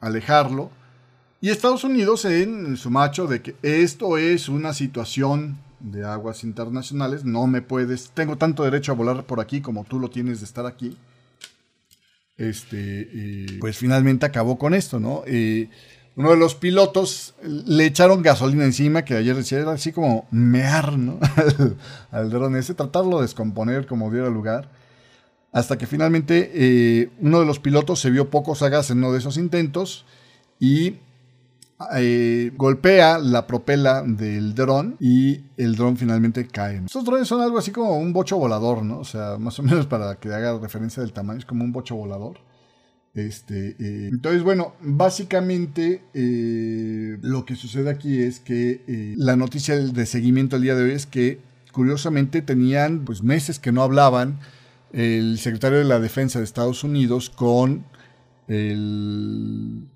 [0.00, 0.70] alejarlo
[1.40, 7.24] y Estados Unidos en su macho de que esto es una situación de aguas internacionales,
[7.24, 10.46] no me puedes, tengo tanto derecho a volar por aquí como tú lo tienes de
[10.46, 10.96] estar aquí.
[12.38, 15.24] Este, pues finalmente acabó con esto, ¿no?
[16.16, 20.96] uno de los pilotos le echaron gasolina encima, que ayer decía, era así como mear,
[20.96, 21.18] ¿no?
[22.10, 24.70] al, dron ese, tratarlo de descomponer como diera lugar.
[25.52, 29.18] Hasta que finalmente eh, uno de los pilotos se vio poco sagaz en uno de
[29.18, 30.06] esos intentos
[30.58, 30.96] y
[31.94, 36.82] eh, golpea la propela del dron y el dron finalmente cae.
[36.86, 38.98] Estos drones son algo así como un bocho volador, ¿no?
[38.98, 41.94] O sea, más o menos para que haga referencia del tamaño, es como un bocho
[41.94, 42.38] volador.
[43.14, 50.06] Este, eh, entonces, bueno, básicamente eh, lo que sucede aquí es que la noticia de
[50.06, 51.40] seguimiento el día de hoy es que
[51.72, 54.38] curiosamente tenían pues meses que no hablaban
[54.92, 57.84] el secretario de la Defensa de Estados Unidos con
[58.48, 59.88] el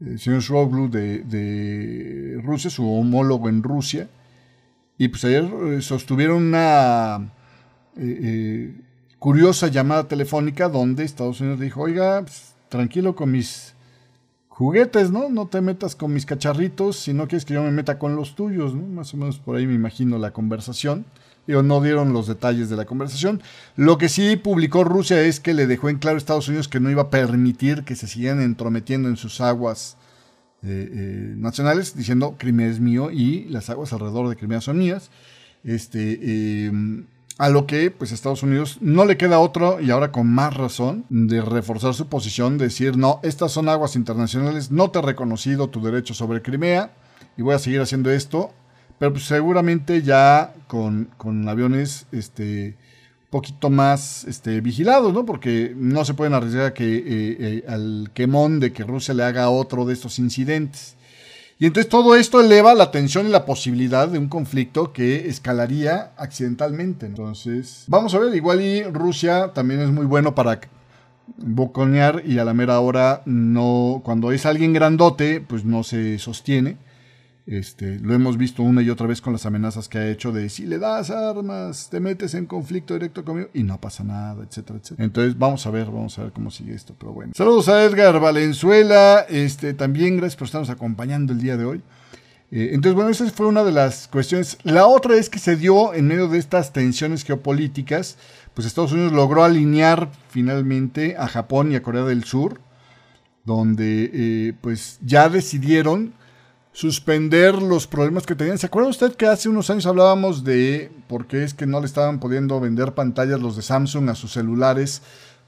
[0.00, 4.08] el señor Shrovlu de, Rusia, su homólogo en Rusia.
[4.98, 7.32] Y pues ayer eh, sostuvieron una
[7.96, 8.74] eh, eh,
[9.18, 13.74] curiosa llamada telefónica donde Estados Unidos dijo, oiga, pues, tranquilo con mis
[14.48, 15.28] juguetes, ¿no?
[15.28, 18.34] No te metas con mis cacharritos si no quieres que yo me meta con los
[18.34, 18.74] tuyos.
[18.74, 21.04] Más o menos por ahí me imagino la conversación.
[21.46, 23.42] No dieron los detalles de la conversación.
[23.76, 26.80] Lo que sí publicó Rusia es que le dejó en claro a Estados Unidos que
[26.80, 29.96] no iba a permitir que se siguieran entrometiendo en sus aguas
[30.62, 35.10] eh, eh, nacionales diciendo Crimea es mío y las aguas alrededor de Crimea son mías.
[35.62, 37.06] Este, em,
[37.38, 41.04] a lo que pues Estados Unidos no le queda otro y ahora con más razón
[41.08, 45.82] de reforzar su posición, decir no, estas son aguas internacionales, no te he reconocido tu
[45.82, 46.92] derecho sobre Crimea
[47.36, 48.52] y voy a seguir haciendo esto,
[48.98, 52.76] pero pues, seguramente ya con, con aviones este,
[53.30, 55.26] poquito más este, vigilados, ¿no?
[55.26, 59.50] Porque no se pueden arriesgar que, eh, eh, al quemón de que Rusia le haga
[59.50, 60.96] otro de estos incidentes.
[61.58, 66.12] Y entonces todo esto eleva la tensión y la posibilidad de un conflicto que escalaría
[66.18, 67.06] accidentalmente.
[67.06, 70.60] Entonces, vamos a ver, igual y Rusia también es muy bueno para
[71.38, 76.76] boconear y a la mera hora no, cuando es alguien grandote, pues no se sostiene.
[77.46, 80.48] Este, lo hemos visto una y otra vez con las amenazas que ha hecho de
[80.48, 84.80] si le das armas, te metes en conflicto directo conmigo y no pasa nada, etcétera,
[84.80, 85.04] etcétera.
[85.04, 87.32] Entonces vamos a ver, vamos a ver cómo sigue esto, pero bueno.
[87.36, 91.82] Saludos a Edgar Valenzuela, este, también gracias por estarnos acompañando el día de hoy.
[92.50, 94.58] Eh, entonces, bueno, esa fue una de las cuestiones.
[94.64, 98.18] La otra es que se dio en medio de estas tensiones geopolíticas,
[98.54, 102.60] pues Estados Unidos logró alinear finalmente a Japón y a Corea del Sur,
[103.44, 106.14] donde eh, pues ya decidieron
[106.76, 108.58] suspender los problemas que tenían.
[108.58, 111.86] ¿Se acuerda usted que hace unos años hablábamos de por qué es que no le
[111.86, 115.00] estaban pudiendo vender pantallas los de Samsung a sus celulares?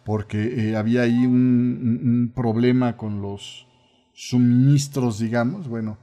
[0.04, 3.66] Porque eh, había ahí un, problema con los
[4.14, 5.68] suministros, digamos.
[5.68, 5.98] Bueno,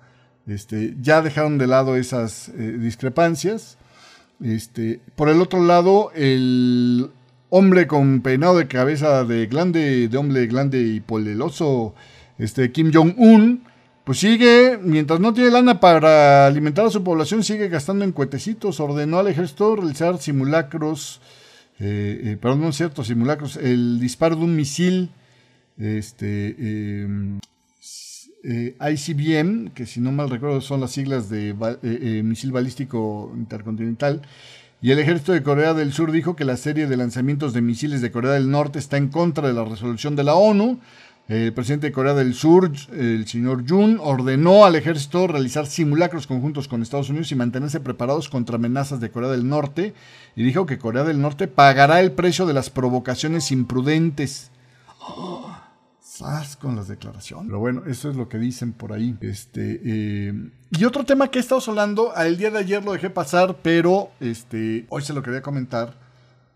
[0.46, 3.80] este, ya dejaron de lado esas eh, discrepancias.
[4.44, 7.10] Este, por el otro lado, el
[7.50, 11.96] hombre con peinado de cabeza de glande, de hombre glande y poleloso,
[12.38, 13.65] este, Kim Jong-un,
[14.06, 18.80] pues sigue, mientras no tiene lana para alimentar a su población, sigue gastando en cuetecitos.
[18.80, 21.22] Ordenó al ejército realizar simulacros,
[21.80, 25.10] eh, eh, perdón, no es cierto, simulacros, el disparo de un misil,
[25.80, 26.56] este,
[27.02, 27.40] em,
[28.44, 31.56] eh, ICBM, que si no mal recuerdo son las siglas de
[32.24, 34.22] misil balístico intercontinental.
[34.84, 38.02] Y el ejército de Corea del Sur dijo que la serie de lanzamientos de misiles
[38.02, 40.80] de Corea del Norte está en contra de la resolución de la ONU
[41.28, 46.68] el presidente de Corea del Sur, el señor Jun, ordenó al ejército realizar simulacros conjuntos
[46.68, 49.96] con Estados Unidos y mantenerse preparados contra amenazas de Corea del Norte
[50.36, 54.52] y dijo que Corea del Norte pagará el precio de las provocaciones imprudentes.
[55.00, 55.52] Oh,
[56.60, 57.48] con las declaraciones.
[57.48, 59.18] Pero bueno, eso es lo que dicen por ahí.
[59.22, 63.10] Este, eh, y otro tema que he estado hablando, el día de ayer lo dejé
[63.10, 65.94] pasar, pero este, hoy se lo quería comentar,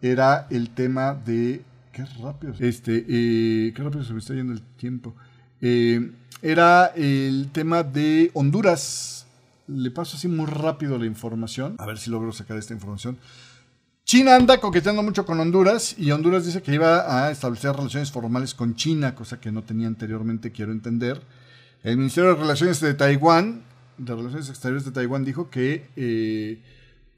[0.01, 1.63] era el tema de
[1.99, 2.53] Qué rápido.
[2.59, 5.15] Este, eh, qué rápido se me está yendo el tiempo.
[5.59, 9.27] Eh, era el tema de Honduras.
[9.67, 11.75] Le paso así muy rápido la información.
[11.77, 13.17] A ver si logro sacar esta información.
[14.05, 18.53] China anda coqueteando mucho con Honduras y Honduras dice que iba a establecer relaciones formales
[18.53, 21.21] con China, cosa que no tenía anteriormente, quiero entender.
[21.83, 23.63] El Ministerio de Relaciones de Taiwán,
[23.97, 26.59] de Relaciones Exteriores de Taiwán, dijo que eh,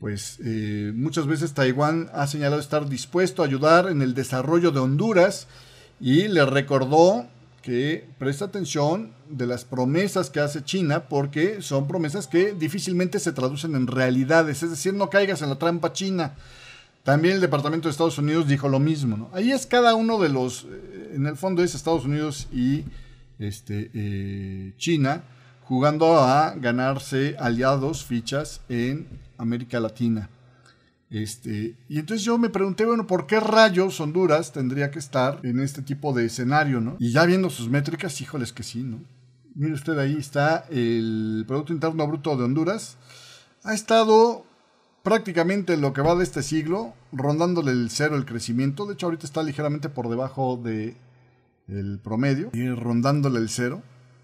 [0.01, 4.79] pues eh, muchas veces Taiwán ha señalado estar dispuesto a ayudar en el desarrollo de
[4.79, 5.47] Honduras
[5.99, 7.27] y le recordó
[7.61, 13.31] que presta atención de las promesas que hace China porque son promesas que difícilmente se
[13.31, 16.33] traducen en realidades, es decir, no caigas en la trampa china.
[17.03, 19.29] También el Departamento de Estados Unidos dijo lo mismo.
[19.33, 22.85] Ahí es cada uno de los, eh, en el fondo es Estados Unidos y
[23.37, 25.23] este, eh, China
[25.71, 29.07] jugando a ganarse aliados, fichas en
[29.37, 30.29] América Latina.
[31.09, 35.61] Este, y entonces yo me pregunté, bueno, ¿por qué rayos Honduras tendría que estar en
[35.61, 36.97] este tipo de escenario, no?
[36.99, 38.99] Y ya viendo sus métricas, híjoles que sí, ¿no?
[39.55, 42.97] Mire usted ahí está el Producto Interno Bruto de Honduras.
[43.63, 44.43] Ha estado
[45.03, 48.87] prácticamente en lo que va de este siglo, rondándole el cero el crecimiento.
[48.87, 50.97] De hecho, ahorita está ligeramente por debajo de
[51.69, 53.81] el promedio y rondándole el cero,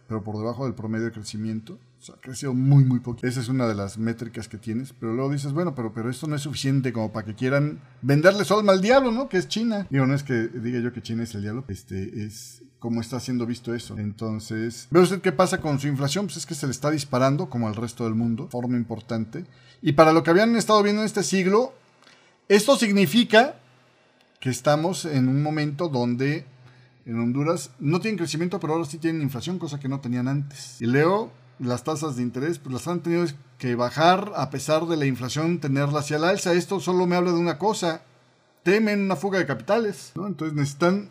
[0.07, 1.79] pero por debajo del promedio de crecimiento.
[1.99, 3.25] O sea, ha crecido muy, muy poco.
[3.25, 4.93] Esa es una de las métricas que tienes.
[4.93, 8.45] Pero luego dices, bueno, pero, pero esto no es suficiente como para que quieran venderle
[8.45, 9.27] sol al diablo, ¿no?
[9.27, 9.87] Que es China.
[9.89, 11.65] Digo, no es que diga yo que China es el diablo.
[11.67, 13.97] Este es como está siendo visto eso.
[13.97, 16.25] Entonces, ¿ve usted qué pasa con su inflación?
[16.27, 19.45] Pues es que se le está disparando, como al resto del mundo, forma importante.
[19.81, 21.73] Y para lo que habían estado viendo en este siglo,
[22.47, 23.55] esto significa
[24.39, 26.45] que estamos en un momento donde
[27.07, 30.81] en Honduras no tienen crecimiento, pero ahora sí tienen inflación, cosa que no tenían antes.
[30.81, 33.25] Y leo las tasas de interés, pues las han tenido
[33.57, 36.53] que bajar a pesar de la inflación, tenerla hacia el alza.
[36.53, 38.01] Esto solo me habla de una cosa,
[38.63, 40.27] temen una fuga de capitales, ¿no?
[40.27, 41.09] Entonces necesitan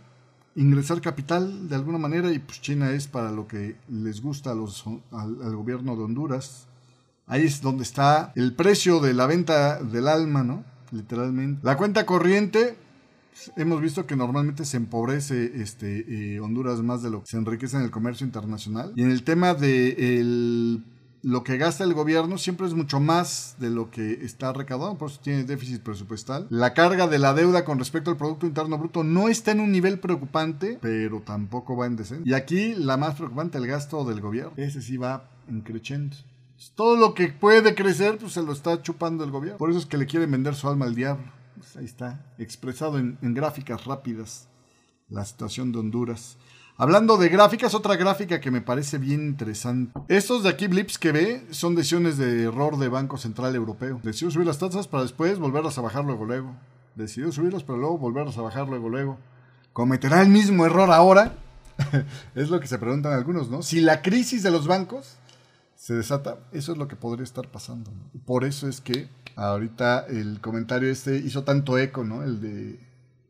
[0.54, 4.54] ingresar capital de alguna manera y pues China es para lo que les gusta a
[4.54, 6.66] los, al, gobierno de Honduras.
[7.26, 10.62] Ahí es donde está el precio de la venta del alma, ¿no?
[10.92, 11.60] Literalmente.
[11.64, 12.76] La cuenta corriente
[13.56, 17.76] hemos visto que normalmente se empobrece este, eh, Honduras más de lo que se enriquece
[17.76, 18.92] en el comercio internacional.
[18.96, 20.84] Y en el tema de el
[21.26, 25.10] lo que gasta el gobierno siempre es mucho más de lo que está recaudado, por
[25.10, 26.46] eso tiene déficit presupuestal.
[26.50, 29.72] La carga de la deuda con respecto al Producto Interno Bruto no está en un
[29.72, 32.22] nivel preocupante, pero tampoco va en descenso.
[32.24, 34.52] Y aquí la más preocupante, el gasto del gobierno.
[34.56, 35.28] Ese sí va
[35.64, 36.16] creciendo.
[36.76, 39.58] Todo lo que puede crecer, pues se lo está chupando el gobierno.
[39.58, 41.24] Por eso es que le quieren vender su alma al diablo.
[41.56, 44.48] Pues ahí está, expresado en, gráficas rápidas,
[45.08, 46.36] la situación de Honduras.
[46.76, 49.98] Hablando de gráficas, otra gráfica que me parece bien interesante.
[50.08, 54.00] Estos de aquí, blips que ve, son decisiones de error de Banco Central Europeo.
[54.02, 56.54] Decidió subir las tasas para después volverlas a bajar luego, luego.
[56.94, 59.18] Decidió subirlas, pero luego volverlas a bajar luego, luego.
[59.72, 61.34] ¿Cometerá el mismo error ahora?
[62.34, 63.62] es lo que se preguntan algunos, ¿no?
[63.62, 65.16] Si la crisis de los bancos
[65.74, 67.90] se desata, eso es lo que podría estar pasando.
[68.26, 72.22] Por eso es que ahorita el comentario este hizo tanto eco, ¿no?
[72.24, 72.86] El de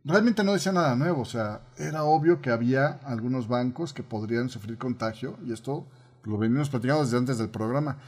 [0.06, 4.48] realmente no decía nada nuevo, o sea, era obvio que había algunos bancos que podrían
[4.48, 5.84] sufrir contagio, y esto
[6.22, 7.98] lo venimos platicando desde antes del programa,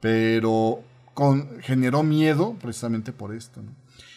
[0.00, 0.82] pero
[1.62, 3.62] generó miedo precisamente por esto.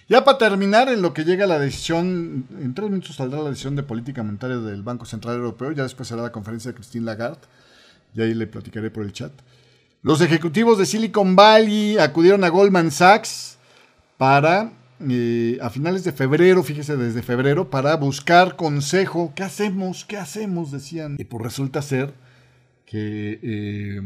[0.10, 3.76] Ya para terminar, en lo que llega la decisión, en tres minutos saldrá la decisión
[3.78, 7.40] de política monetaria del Banco Central Europeo, ya después será la conferencia de Christine Lagarde,
[8.14, 9.32] y ahí le platicaré por el chat.
[10.04, 13.58] Los ejecutivos de Silicon Valley acudieron a Goldman Sachs
[14.18, 19.32] para eh, a finales de febrero, fíjese, desde febrero, para buscar consejo.
[19.34, 20.04] ¿Qué hacemos?
[20.04, 20.72] ¿Qué hacemos?
[20.72, 21.16] Decían.
[21.18, 22.14] Y pues resulta ser
[22.86, 24.01] que eh,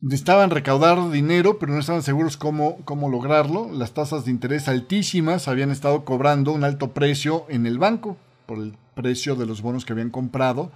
[0.00, 3.68] necesitaban recaudar dinero, pero no estaban seguros cómo, cómo lograrlo.
[3.72, 8.16] Las tasas de interés altísimas habían estado cobrando un alto precio en el banco
[8.46, 10.70] por el precio de los bonos que habían comprado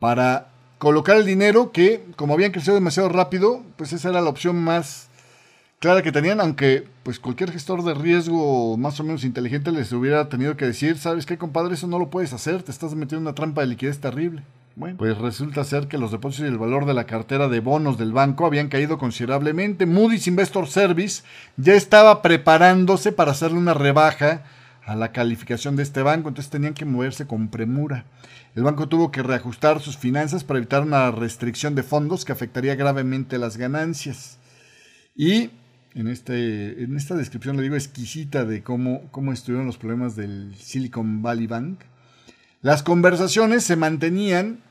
[0.00, 4.56] para colocar el dinero que, como habían crecido demasiado rápido, pues esa era la opción
[4.56, 5.08] más
[5.80, 10.28] clara que tenían, aunque pues cualquier gestor de riesgo más o menos inteligente les hubiera
[10.28, 11.74] tenido que decir, ¿sabes qué, compadre?
[11.74, 14.42] Eso no lo puedes hacer, te estás metiendo en una trampa de liquidez terrible.
[14.76, 17.98] Bueno, pues resulta ser que los depósitos y el valor de la cartera de bonos
[17.98, 19.86] del banco habían caído considerablemente.
[19.86, 21.24] Moody's Investor Service
[21.56, 24.44] ya estaba preparándose para hacerle una rebaja
[24.88, 28.06] a la calificación de este banco, entonces tenían que moverse con premura.
[28.54, 32.74] El banco tuvo que reajustar sus finanzas para evitar una restricción de fondos que afectaría
[32.74, 34.38] gravemente las ganancias.
[35.14, 35.50] Y
[35.94, 40.54] en, este, en esta descripción, le digo, exquisita de cómo, cómo estuvieron los problemas del
[40.56, 41.80] Silicon Valley Bank.
[42.62, 44.62] Las conversaciones se mantenían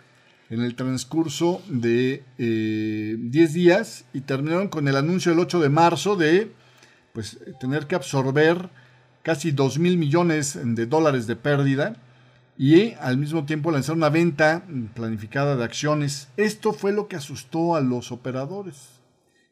[0.50, 5.70] en el transcurso de 10 eh, días y terminaron con el anuncio el 8 de
[5.70, 6.52] marzo de
[7.14, 8.72] pues, tener que absorber
[9.28, 11.98] casi 2 mil millones de dólares de pérdida
[12.58, 14.64] y al mismo tiempo lanzar una venta
[14.94, 16.30] planificada de acciones.
[16.38, 19.02] Esto fue lo que asustó a los operadores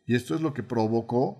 [0.07, 1.38] y esto es lo que provocó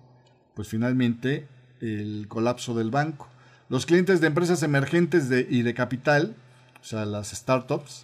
[0.54, 1.48] pues finalmente
[1.80, 3.26] el colapso del banco.
[3.70, 6.36] Los clientes de empresas emergentes de, y de capital,
[6.82, 8.02] o sea, las startups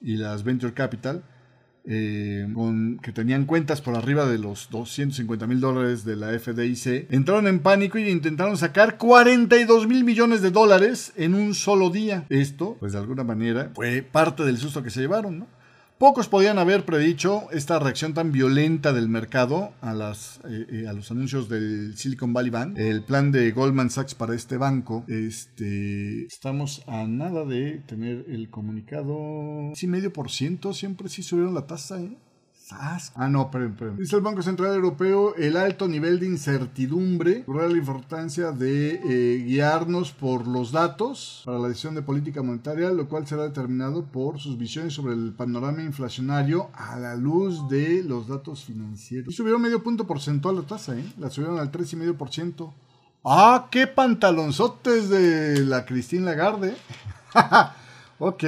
[0.00, 1.22] y las venture capital,
[1.86, 2.46] eh,
[3.02, 7.60] que tenían cuentas por arriba de los 250 mil dólares de la FDIC, entraron en
[7.60, 12.26] pánico y intentaron sacar 42 mil millones de dólares en un solo día.
[12.28, 15.55] Esto, pues de alguna manera, fue parte del susto que se llevaron, ¿no?
[15.98, 20.92] Pocos podían haber predicho esta reacción tan violenta del mercado a, las, eh, eh, a
[20.92, 22.76] los anuncios del Silicon Valley Bank.
[22.76, 25.04] El plan de Goldman Sachs para este banco.
[25.08, 29.72] Este, estamos a nada de tener el comunicado.
[29.74, 30.74] Sí, medio por ciento.
[30.74, 32.14] Siempre sí subieron la tasa, ¿eh?
[32.72, 38.50] Ah, no, esperen, Dice el Banco Central Europeo el alto nivel de incertidumbre, la importancia
[38.50, 43.44] de eh, guiarnos por los datos para la decisión de política monetaria, lo cual será
[43.44, 49.32] determinado por sus visiones sobre el panorama inflacionario a la luz de los datos financieros.
[49.32, 51.04] Y subieron medio punto porcentual la tasa, ¿eh?
[51.18, 52.72] La subieron al 3,5%.
[53.24, 56.76] ¡Ah, qué pantalonzotes de la Christine Lagarde!
[58.18, 58.44] ok.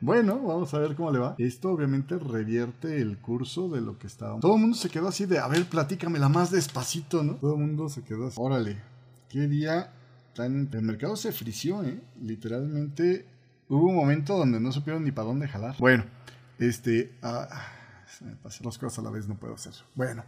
[0.00, 1.34] Bueno, vamos a ver cómo le va.
[1.38, 4.38] Esto obviamente revierte el curso de lo que estaba.
[4.40, 7.36] Todo el mundo se quedó así de, a ver, platícamela más despacito, ¿no?
[7.36, 8.36] Todo el mundo se quedó así.
[8.38, 8.78] Órale,
[9.28, 9.92] qué día
[10.34, 10.68] tan...
[10.72, 12.00] El mercado se frició, ¿eh?
[12.20, 13.26] Literalmente
[13.68, 15.76] hubo un momento donde no supieron ni para dónde jalar.
[15.78, 16.04] Bueno,
[16.58, 17.14] este...
[17.22, 17.48] Ah,
[18.06, 19.72] se me cosas a la vez, no puedo hacer.
[19.94, 20.24] Bueno.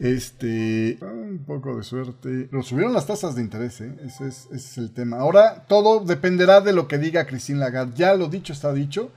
[0.00, 2.48] Este, un poco de suerte.
[2.50, 3.94] Pero subieron las tasas de interés, ¿eh?
[4.02, 5.18] ese, es, ese es el tema.
[5.18, 7.92] Ahora todo dependerá de lo que diga Christine Lagarde.
[7.96, 9.10] Ya lo dicho está dicho,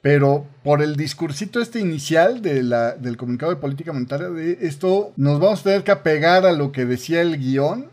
[0.00, 5.12] pero por el discursito este inicial de la, del comunicado de política monetaria, de esto
[5.16, 7.90] nos vamos a tener que apegar a lo que decía el guion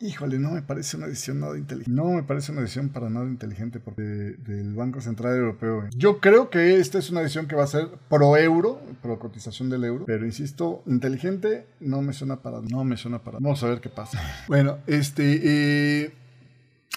[0.00, 1.90] híjole, no me parece una decisión nada inteligente.
[1.90, 5.88] No me parece una decisión para nada inteligente porque del Banco Central Europeo.
[5.96, 9.70] Yo creo que esta es una decisión que va a ser pro euro, pro cotización
[9.70, 13.38] del euro, pero insisto, inteligente no me suena para, no me suena para.
[13.40, 14.20] Vamos a ver qué pasa.
[14.48, 16.12] Bueno, este, eh,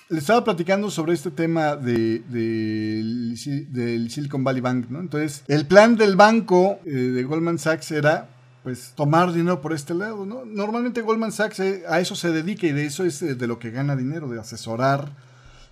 [0.09, 4.99] le estaba platicando sobre este tema de, del Silicon Valley Bank, ¿no?
[4.99, 8.29] Entonces, el plan del banco eh, de Goldman Sachs era
[8.67, 10.43] pues tomar dinero por este lado, ¿no?
[10.43, 13.71] Normalmente Goldman Sachs eh, a eso se dedica y de eso es de lo que
[13.71, 15.09] gana dinero, de asesorar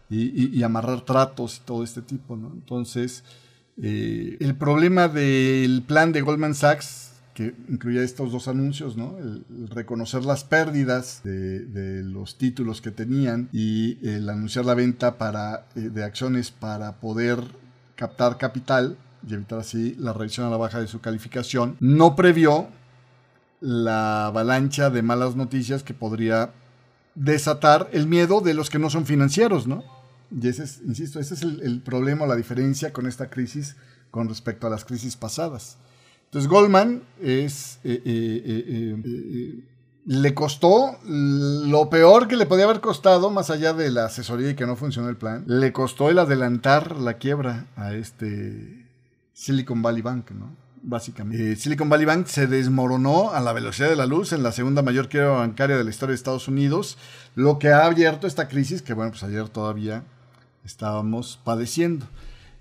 [0.09, 2.53] y, amarrar tratos y todo este tipo, ¿no?
[2.53, 3.25] Entonces,
[3.81, 9.17] eh, el problema del plan de Goldman Sachs que incluía estos dos anuncios, ¿no?
[9.17, 15.65] El, reconocer las pérdidas de, los títulos que tenían y el anunciar la venta para,
[15.75, 17.43] eh, de acciones para poder
[17.97, 18.95] captar capital
[19.27, 22.69] y evitar así la revisión a la baja de su calificación, no previó
[23.65, 26.53] la avalancha de malas noticias que podría
[27.15, 29.83] desatar el miedo de los que no son financieros, ¿no?
[30.29, 33.75] Y ese es, insisto, ese es el, problema, la diferencia con esta crisis
[34.11, 35.77] con respecto a las crisis pasadas.
[36.25, 39.63] Entonces Goldman es, eh, eh, eh,
[40.05, 44.55] le costó lo peor que le podía haber costado, más allá de la asesoría y
[44.55, 48.85] que no funcionó el plan, le costó el adelantar la quiebra a este
[49.33, 50.64] Silicon Valley Bank, ¿no?
[50.87, 51.55] Básicamente.
[51.55, 55.09] Silicon Valley Bank se desmoronó a la velocidad de la luz en la segunda mayor
[55.09, 56.99] quiebra bancaria de la historia de Estados Unidos,
[57.33, 60.03] lo que ha abierto esta crisis que, bueno, pues ayer todavía
[60.63, 62.05] estábamos padeciendo.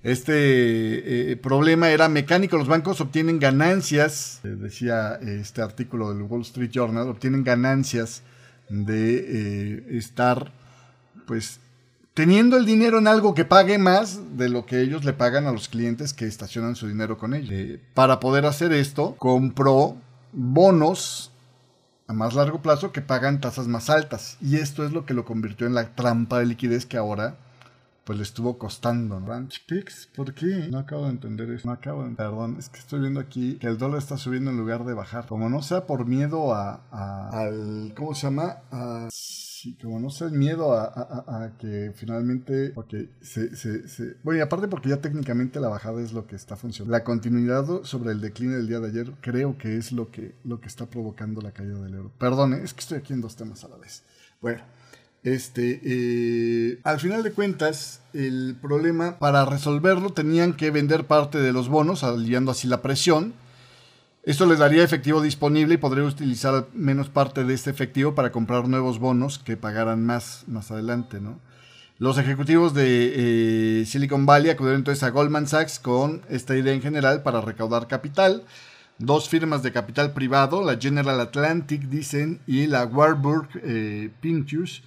[0.02, 6.42] Este eh, problema era mecánico, los bancos obtienen ganancias, eh, decía este artículo del Wall
[6.42, 8.22] Street Journal, obtienen ganancias
[8.70, 10.50] de eh, estar
[11.26, 11.60] pues
[12.14, 15.52] teniendo el dinero en algo que pague más de lo que ellos le pagan a
[15.52, 17.80] los clientes que estacionan su dinero con ellos.
[17.92, 19.96] para poder hacer esto, compró
[20.32, 21.32] bonos
[22.06, 24.36] a más largo plazo que pagan tasas más altas.
[24.40, 27.36] Y esto es lo que lo convirtió en la trampa de liquidez que ahora
[28.04, 29.18] pues le estuvo costando.
[29.18, 30.68] Ranch Pix, ¿por qué?
[30.70, 31.66] No acabo de entender eso.
[31.66, 32.14] No acabo de...
[32.14, 35.26] Perdón, es que estoy viendo aquí que el dólar está subiendo en lugar de bajar.
[35.26, 36.80] Como no sea por miedo a...
[37.96, 38.58] ¿Cómo se llama?
[38.70, 39.08] A...
[39.64, 44.16] Sí, como no sea el miedo a, que finalmente, ok, se, se, se...
[44.22, 46.92] Bueno, y aparte porque ya técnicamente la bajada es lo que está funcionando.
[46.92, 50.60] La continuidad sobre el decline del día de ayer creo que es lo que, lo
[50.60, 52.12] que está provocando la caída del euro.
[52.18, 54.02] Perdone, es que estoy aquí en dos temas a la vez.
[54.42, 54.60] Bueno.
[55.22, 61.54] Este, eh, al final de cuentas, el problema, para resolverlo, tenían que vender parte de
[61.54, 63.32] los bonos, aliviando así la presión.
[64.26, 68.68] Esto les daría efectivo disponible y podría utilizar menos parte de este efectivo para comprar
[68.68, 71.38] nuevos bonos que pagaran más más adelante, ¿no?
[71.98, 76.82] Los ejecutivos de eh, Silicon Valley acudieron entonces a Goldman Sachs con esta idea en
[76.82, 78.44] general para recaudar capital.
[78.98, 84.82] Dos firmas de capital privado, la General Atlantic, dicen, y la Warburg eh, Pincus,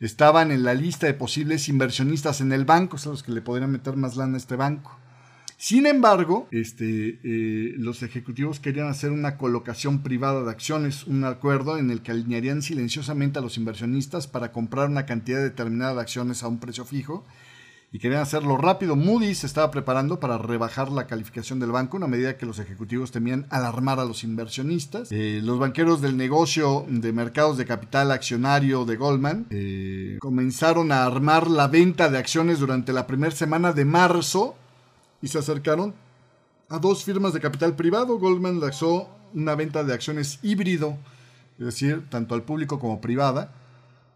[0.00, 3.70] estaban en la lista de posibles inversionistas en el banco, son los que le podrían
[3.70, 4.98] meter más lana a este banco.
[5.60, 11.78] Sin embargo, este, eh, los ejecutivos querían hacer una colocación privada de acciones, un acuerdo
[11.78, 16.44] en el que alinearían silenciosamente a los inversionistas para comprar una cantidad determinada de acciones
[16.44, 17.24] a un precio fijo
[17.90, 18.94] y querían hacerlo rápido.
[18.94, 23.10] Moody's se estaba preparando para rebajar la calificación del banco, una medida que los ejecutivos
[23.10, 25.10] temían alarmar a los inversionistas.
[25.10, 31.04] Eh, los banqueros del negocio de mercados de capital accionario de Goldman eh, comenzaron a
[31.04, 34.54] armar la venta de acciones durante la primera semana de marzo
[35.20, 35.94] y se acercaron
[36.68, 38.18] a dos firmas de capital privado.
[38.18, 40.96] Goldman lanzó una venta de acciones híbrido,
[41.58, 43.52] es decir, tanto al público como privada.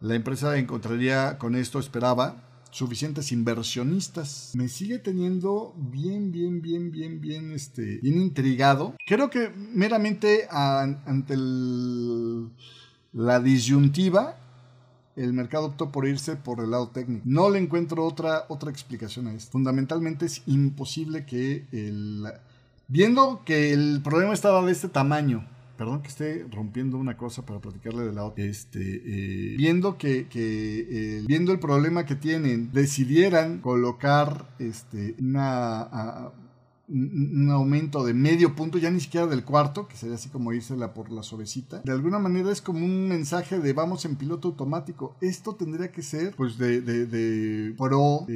[0.01, 4.53] La empresa encontraría con esto, esperaba, suficientes inversionistas.
[4.55, 8.95] Me sigue teniendo bien, bien, bien, bien, bien, este, bien intrigado.
[9.07, 11.37] Creo que meramente ante
[13.13, 14.39] la disyuntiva,
[15.17, 17.23] el mercado optó por irse por el lado técnico.
[17.25, 19.53] No le encuentro otra, otra explicación a esto.
[19.53, 22.25] Fundamentalmente es imposible que el...
[22.89, 25.47] Viendo que el problema estaba de este tamaño,
[25.79, 30.27] perdón que esté rompiendo una cosa para platicarle de la otra, este, eh, viendo que,
[30.35, 36.33] eh, viendo el problema que tienen, decidieran colocar este, una,
[36.93, 40.75] un aumento de medio punto, ya ni siquiera del cuarto, que sería así como irse
[40.89, 41.81] por la suavecita.
[41.85, 45.17] De alguna manera es como un mensaje de vamos en piloto automático.
[45.21, 48.27] Esto tendría que ser pues de, de, pro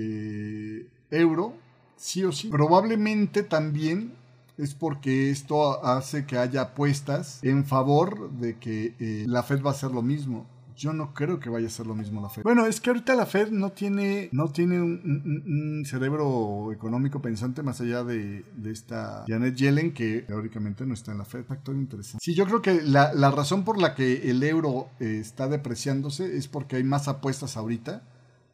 [1.11, 1.55] euro,
[1.97, 2.49] sí o sí.
[2.49, 4.13] Probablemente también
[4.57, 9.71] es porque esto hace que haya apuestas en favor de que eh, la Fed va
[9.71, 10.47] a hacer lo mismo.
[10.77, 12.43] Yo no creo que vaya a ser lo mismo la Fed.
[12.43, 17.81] Bueno, es que ahorita la Fed no tiene, no tiene un, cerebro económico pensante más
[17.81, 21.45] allá de, esta Janet Yellen, que teóricamente no está en la Fed.
[21.45, 22.23] Factor interesante.
[22.23, 26.49] Sí, yo creo que la, razón por la que el euro eh, está depreciándose es
[26.49, 28.03] porque hay más apuestas ahorita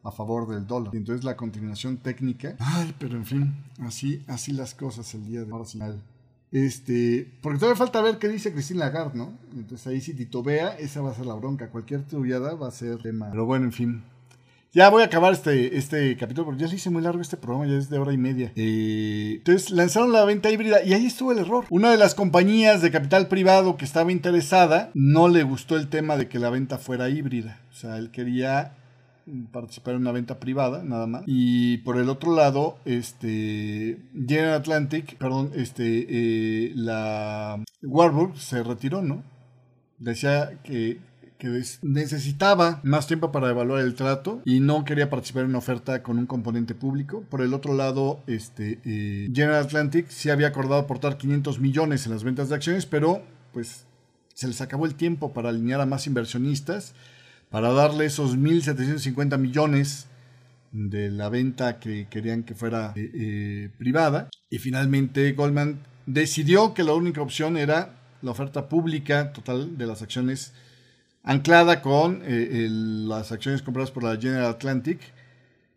[0.03, 0.93] a favor del dólar.
[0.93, 2.55] Y entonces la continuación técnica.
[2.59, 5.65] Ay, pero en fin, así, así las cosas el día de ahora
[6.53, 9.33] Este, porque todavía falta ver qué dice Cristina Lagarde, ¿no?
[9.55, 11.69] Entonces ahí si titubea, esa va a ser la bronca.
[11.69, 13.31] Cualquier tubiada va a ser tema.
[13.31, 14.03] Pero bueno, en fin.
[14.71, 17.67] Ya voy a acabar este, este capítulo porque ya le hice muy largo este programa,
[17.67, 18.51] ya es de hora y media.
[18.55, 21.65] Eh, entonces lanzaron la venta híbrida y ahí estuvo el error.
[21.71, 26.17] Una de las compañías de capital privado que estaba interesada no le gustó el tema
[26.17, 27.59] de que la venta fuera híbrida.
[27.71, 28.73] O sea, él quería
[29.51, 31.23] participar en una venta privada, nada más.
[31.25, 39.01] Y por el otro lado, este General Atlantic, perdón, este eh, la Warburg se retiró,
[39.01, 39.23] ¿no?
[39.99, 40.99] Decía que
[41.43, 46.01] que necesitaba más tiempo para evaluar el trato y no quería participar en una oferta
[46.01, 47.25] con un componente público.
[47.29, 52.13] Por el otro lado, este, eh, General Atlantic sí había acordado aportar 500 millones en
[52.13, 53.85] las ventas de acciones, pero pues
[54.33, 56.93] se les acabó el tiempo para alinear a más inversionistas,
[57.53, 60.07] para darle esos 1.750 millones
[60.71, 64.27] de la venta que querían que fuera eh, eh, privada.
[64.49, 65.77] Y finalmente Goldman
[66.07, 67.93] decidió que la única opción era
[68.23, 70.55] la oferta pública total de las acciones
[71.21, 74.99] anclada con eh, las acciones compradas por la General Atlantic,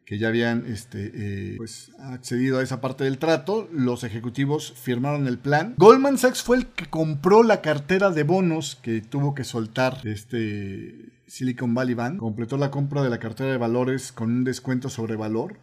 [0.06, 3.68] que ya habían este, pues, accedido a esa parte del trato.
[3.70, 5.74] Los ejecutivos firmaron el plan.
[5.76, 11.15] Goldman Sachs fue el que compró la cartera de bonos que tuvo que soltar este
[11.26, 12.18] Silicon Valley Bank.
[12.18, 15.56] Completó la compra de la cartera de valores con un descuento sobre valor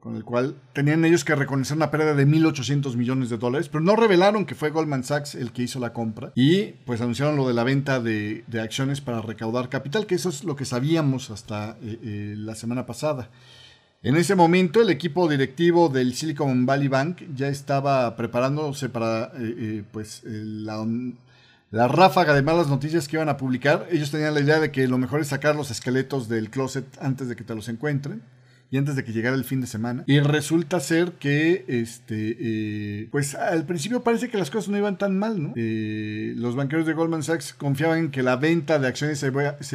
[0.00, 3.84] con el cual tenían ellos que reconocer una pérdida de 1.800 millones de dólares, pero
[3.84, 7.46] no revelaron que fue Goldman Sachs el que hizo la compra y pues anunciaron lo
[7.46, 11.76] de la venta de, acciones para recaudar capital, que eso es lo que sabíamos hasta
[11.82, 13.28] eh, eh, la semana pasada.
[14.02, 19.84] En ese momento el equipo directivo del Silicon Valley Bank ya estaba preparándose para eh,
[19.92, 20.82] pues la,
[21.70, 23.86] la ráfaga de malas noticias que iban a publicar.
[23.90, 27.28] Ellos tenían la idea de que lo mejor es sacar los esqueletos del closet antes
[27.28, 28.22] de que te los encuentren
[28.70, 30.04] y antes de que llegara el fin de semana.
[30.06, 34.96] Y resulta ser que, este, eh, pues al principio parece que las cosas no iban
[34.96, 35.52] tan mal, ¿no?
[35.56, 39.26] Eh, los banqueros de Goldman Sachs confiaban en que la venta de acciones se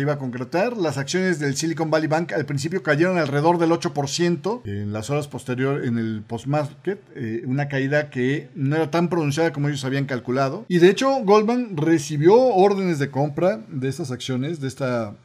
[0.01, 0.77] iba, a concretar.
[0.77, 4.61] Las acciones del Silicon Valley Bank al principio cayeron alrededor del 8%.
[4.65, 9.51] En las horas posteriores, en el post-market, eh, una caída que no era tan pronunciada
[9.51, 10.65] como ellos habían calculado.
[10.69, 15.15] Y de hecho, Goldman recibió órdenes de compra de estas acciones, de esta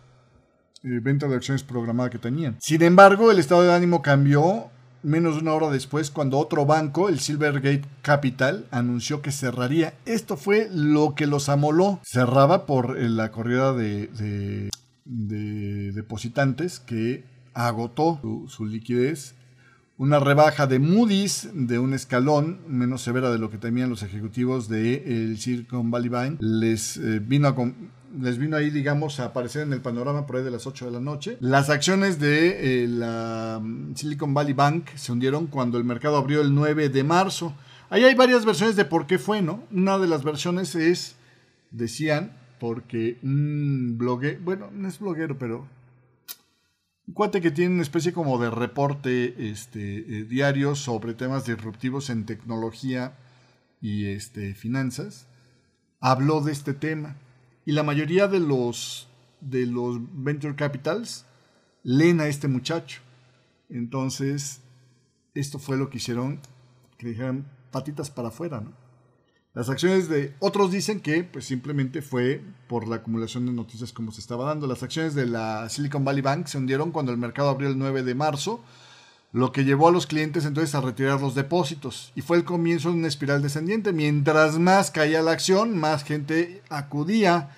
[0.82, 2.56] eh, venta de acciones programada que tenían.
[2.60, 4.70] Sin embargo, el estado de ánimo cambió
[5.02, 9.94] menos de una hora después cuando otro banco, el Silvergate Capital, anunció que cerraría.
[10.06, 12.00] Esto fue lo que los amoló.
[12.04, 14.70] Cerraba por eh, la corrida de,
[15.04, 17.24] depositantes que
[17.54, 19.34] agotó su, liquidez.
[19.98, 24.66] Una rebaja de Moody's de un escalón menos severa de lo que temían los ejecutivos
[24.68, 27.54] de el Silicon Valley Bank les eh, vino a
[28.18, 30.90] les vino ahí, digamos, a aparecer en el panorama por ahí de las 8 de
[30.90, 31.36] la noche.
[31.40, 36.40] Las acciones de eh, la mm, Silicon Valley Bank se hundieron cuando el mercado abrió
[36.40, 37.54] el 9 de marzo.
[37.88, 39.64] Ahí hay varias versiones de por qué fue, ¿no?
[39.72, 41.16] Una de las versiones es,
[41.70, 45.66] decían, porque un bloguero, bueno, no es bloguero, pero
[47.06, 52.10] un cuate que tiene una especie como de reporte este, eh, diario sobre temas disruptivos
[52.10, 53.14] en tecnología
[53.80, 55.26] y este, finanzas,
[56.00, 57.16] habló de este tema.
[57.64, 59.08] Y la mayoría de los,
[59.40, 61.26] de los venture capitals
[61.82, 63.00] leen a este muchacho.
[63.68, 64.60] Entonces,
[65.34, 66.40] esto fue lo que hicieron,
[66.98, 68.72] que dijeran patitas para afuera, ¿no?
[69.52, 74.12] Las acciones de otros dicen que pues simplemente fue por la acumulación de noticias como
[74.12, 74.68] se estaba dando.
[74.68, 78.04] Las acciones de la Silicon Valley Bank se hundieron cuando el mercado abrió el 9
[78.04, 78.62] de marzo,
[79.32, 82.90] lo que llevó a los clientes entonces a retirar los depósitos y fue el comienzo
[82.90, 83.92] de una espiral descendiente.
[83.92, 87.50] Mientras más caía la acción, más gente acudía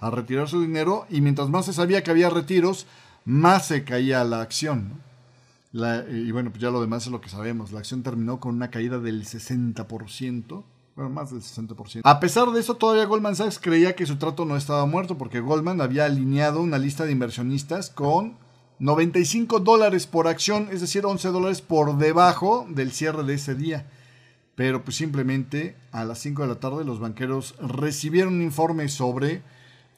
[0.00, 2.86] a retirar su dinero y mientras más se sabía que había retiros,
[3.24, 5.02] más se caía la acción.
[5.72, 7.72] y bueno, pues ya lo demás es lo que sabemos.
[7.72, 10.64] La acción terminó con una caída del 60%.
[10.96, 12.00] Bueno, más del 60%.
[12.04, 15.40] A pesar de eso, todavía Goldman Sachs creía que su trato no estaba muerto porque
[15.40, 18.36] Goldman había alineado una lista de inversionistas con
[18.78, 23.86] 95 dólares por acción, es decir, 11 dólares por debajo del cierre de ese día.
[24.54, 29.42] Pero pues simplemente a las 5 de la tarde los banqueros recibieron un informe sobre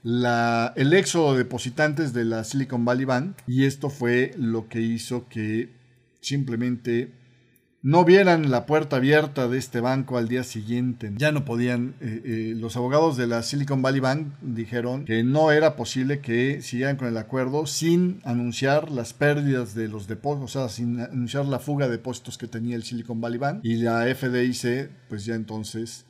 [0.04, 5.28] el éxodo de depositantes de la Silicon Valley Bank y esto fue lo que hizo
[5.28, 5.70] que
[6.20, 7.12] simplemente
[7.82, 11.12] no vieran la puerta abierta de este banco al día siguiente.
[11.16, 15.50] Ya no podían, eh, eh, los abogados de la Silicon Valley Bank dijeron que no
[15.50, 20.60] era posible que siguieran con el acuerdo sin anunciar las pérdidas de los depósitos, o
[20.60, 23.60] sea, sin anunciar la fuga de depósitos que tenía el Silicon Valley Bank.
[23.62, 26.04] Y la FDIC, pues ya entonces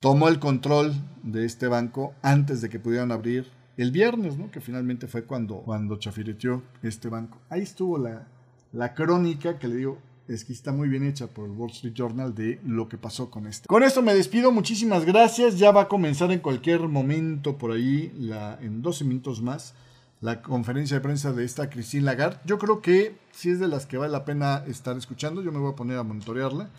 [0.00, 3.46] tomó el control de este banco antes de que pudieran abrir
[3.76, 4.50] el viernes, ¿no?
[4.50, 7.40] que finalmente fue cuando, cuando chafireteó este banco.
[7.48, 8.26] Ahí estuvo la,
[8.72, 9.98] la crónica que le digo,
[10.28, 13.30] es que está muy bien hecha por el Wall Street Journal de lo que pasó
[13.30, 13.66] con este.
[13.66, 15.58] Con esto me despido, muchísimas gracias.
[15.58, 18.12] Ya va a comenzar en cualquier momento por ahí,
[18.60, 19.74] en 12 minutos más,
[20.20, 22.40] la conferencia de prensa de esta Christine Lagarde.
[22.44, 25.42] Yo creo que sí es de las que vale la pena estar escuchando.
[25.42, 26.70] Yo me voy a poner a monitorearla.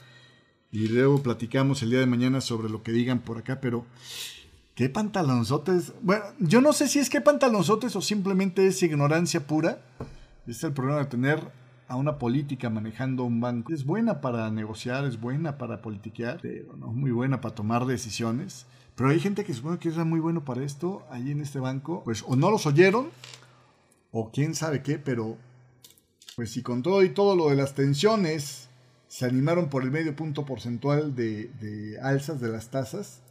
[0.72, 3.88] Y luego platicamos el día de mañana sobre lo que digan por acá, pero
[4.76, 5.94] qué pantalonzotes.
[6.04, 9.82] Bueno, yo no sé si es que pantalonzotes o simplemente es ignorancia pura.
[10.42, 11.40] Este es el problema de tener
[11.90, 13.74] a una política manejando un banco.
[13.74, 18.68] Es buena para negociar, es buena para politiquear, pero no muy buena para tomar decisiones.
[18.96, 22.04] Pero hay gente que supone que es muy bueno para esto, ahí en este banco,
[22.06, 23.10] pues o no los oyeron,
[24.12, 25.38] o quién sabe qué, pero
[26.36, 28.70] pues si con todo y todo lo de las tensiones
[29.08, 33.22] se animaron por el medio punto porcentual de, alzas de las tasas,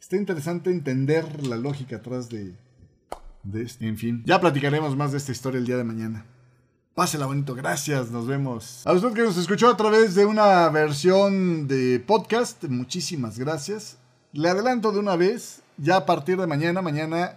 [0.00, 2.54] está interesante entender la lógica atrás de,
[3.44, 3.84] de esto.
[3.84, 6.26] En fin, ya platicaremos más de esta historia el día de mañana.
[6.98, 8.84] Pásela bonito, gracias, nos vemos.
[8.84, 13.98] A usted que nos escuchó a través de una versión de podcast, muchísimas gracias
[14.32, 17.36] le adelanto de una vez, ya a partir de mañana, mañana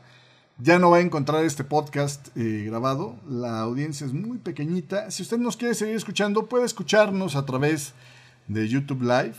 [0.58, 3.18] ya no va a encontrar este podcast eh, grabado.
[3.30, 5.12] La audiencia es muy pequeñita.
[5.12, 7.94] Si usted nos quiere seguir escuchando, puede escucharnos a través
[8.48, 9.36] de YouTube Live.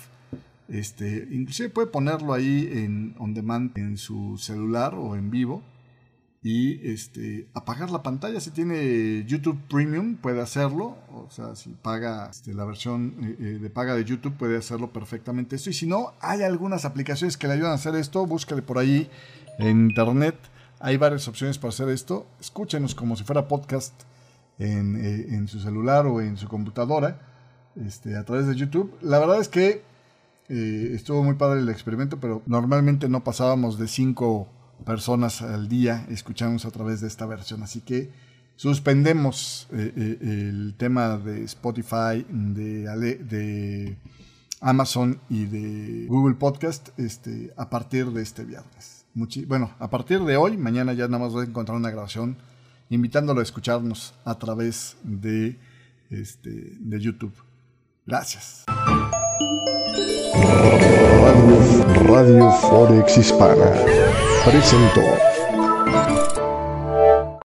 [0.69, 5.65] Este, inclusive puede ponerlo ahí en on demand en su celular o en vivo
[6.43, 8.41] y este, apagar la pantalla.
[8.41, 10.97] Si tiene YouTube Premium, puede hacerlo.
[11.13, 14.93] O sea, si paga este, la versión eh, eh, de paga de YouTube, puede hacerlo
[14.93, 15.71] perfectamente esto.
[15.71, 18.27] Y si no, hay algunas aplicaciones que le ayudan a hacer esto.
[18.27, 19.09] Búscale por ahí
[19.59, 20.35] en internet.
[20.81, 22.27] Hay varias opciones para hacer esto.
[22.41, 23.95] Escúchenos como si fuera podcast
[24.59, 27.21] en, eh, en su celular o en su computadora
[27.77, 28.93] este, a través de YouTube.
[29.01, 29.93] La verdad es que
[30.49, 34.49] estuvo muy padre el experimento, pero normalmente no pasábamos de 5
[34.83, 37.63] personas al día escuchamos a través de esta versión.
[37.63, 38.11] Así que
[38.57, 43.97] suspendemos eh, eh, el tema de Spotify, de,
[44.61, 49.05] Amazon y de Google Podcast este, a partir de este viernes.
[49.47, 52.37] bueno, a partir de hoy, mañana ya nada más voy a encontrar una grabación
[52.91, 55.59] invitándolo a escucharnos a través de,
[56.11, 57.35] este, de YouTube.
[58.07, 58.65] Gracias.
[61.23, 65.32] Radio, Radio Forex Hispana presentó.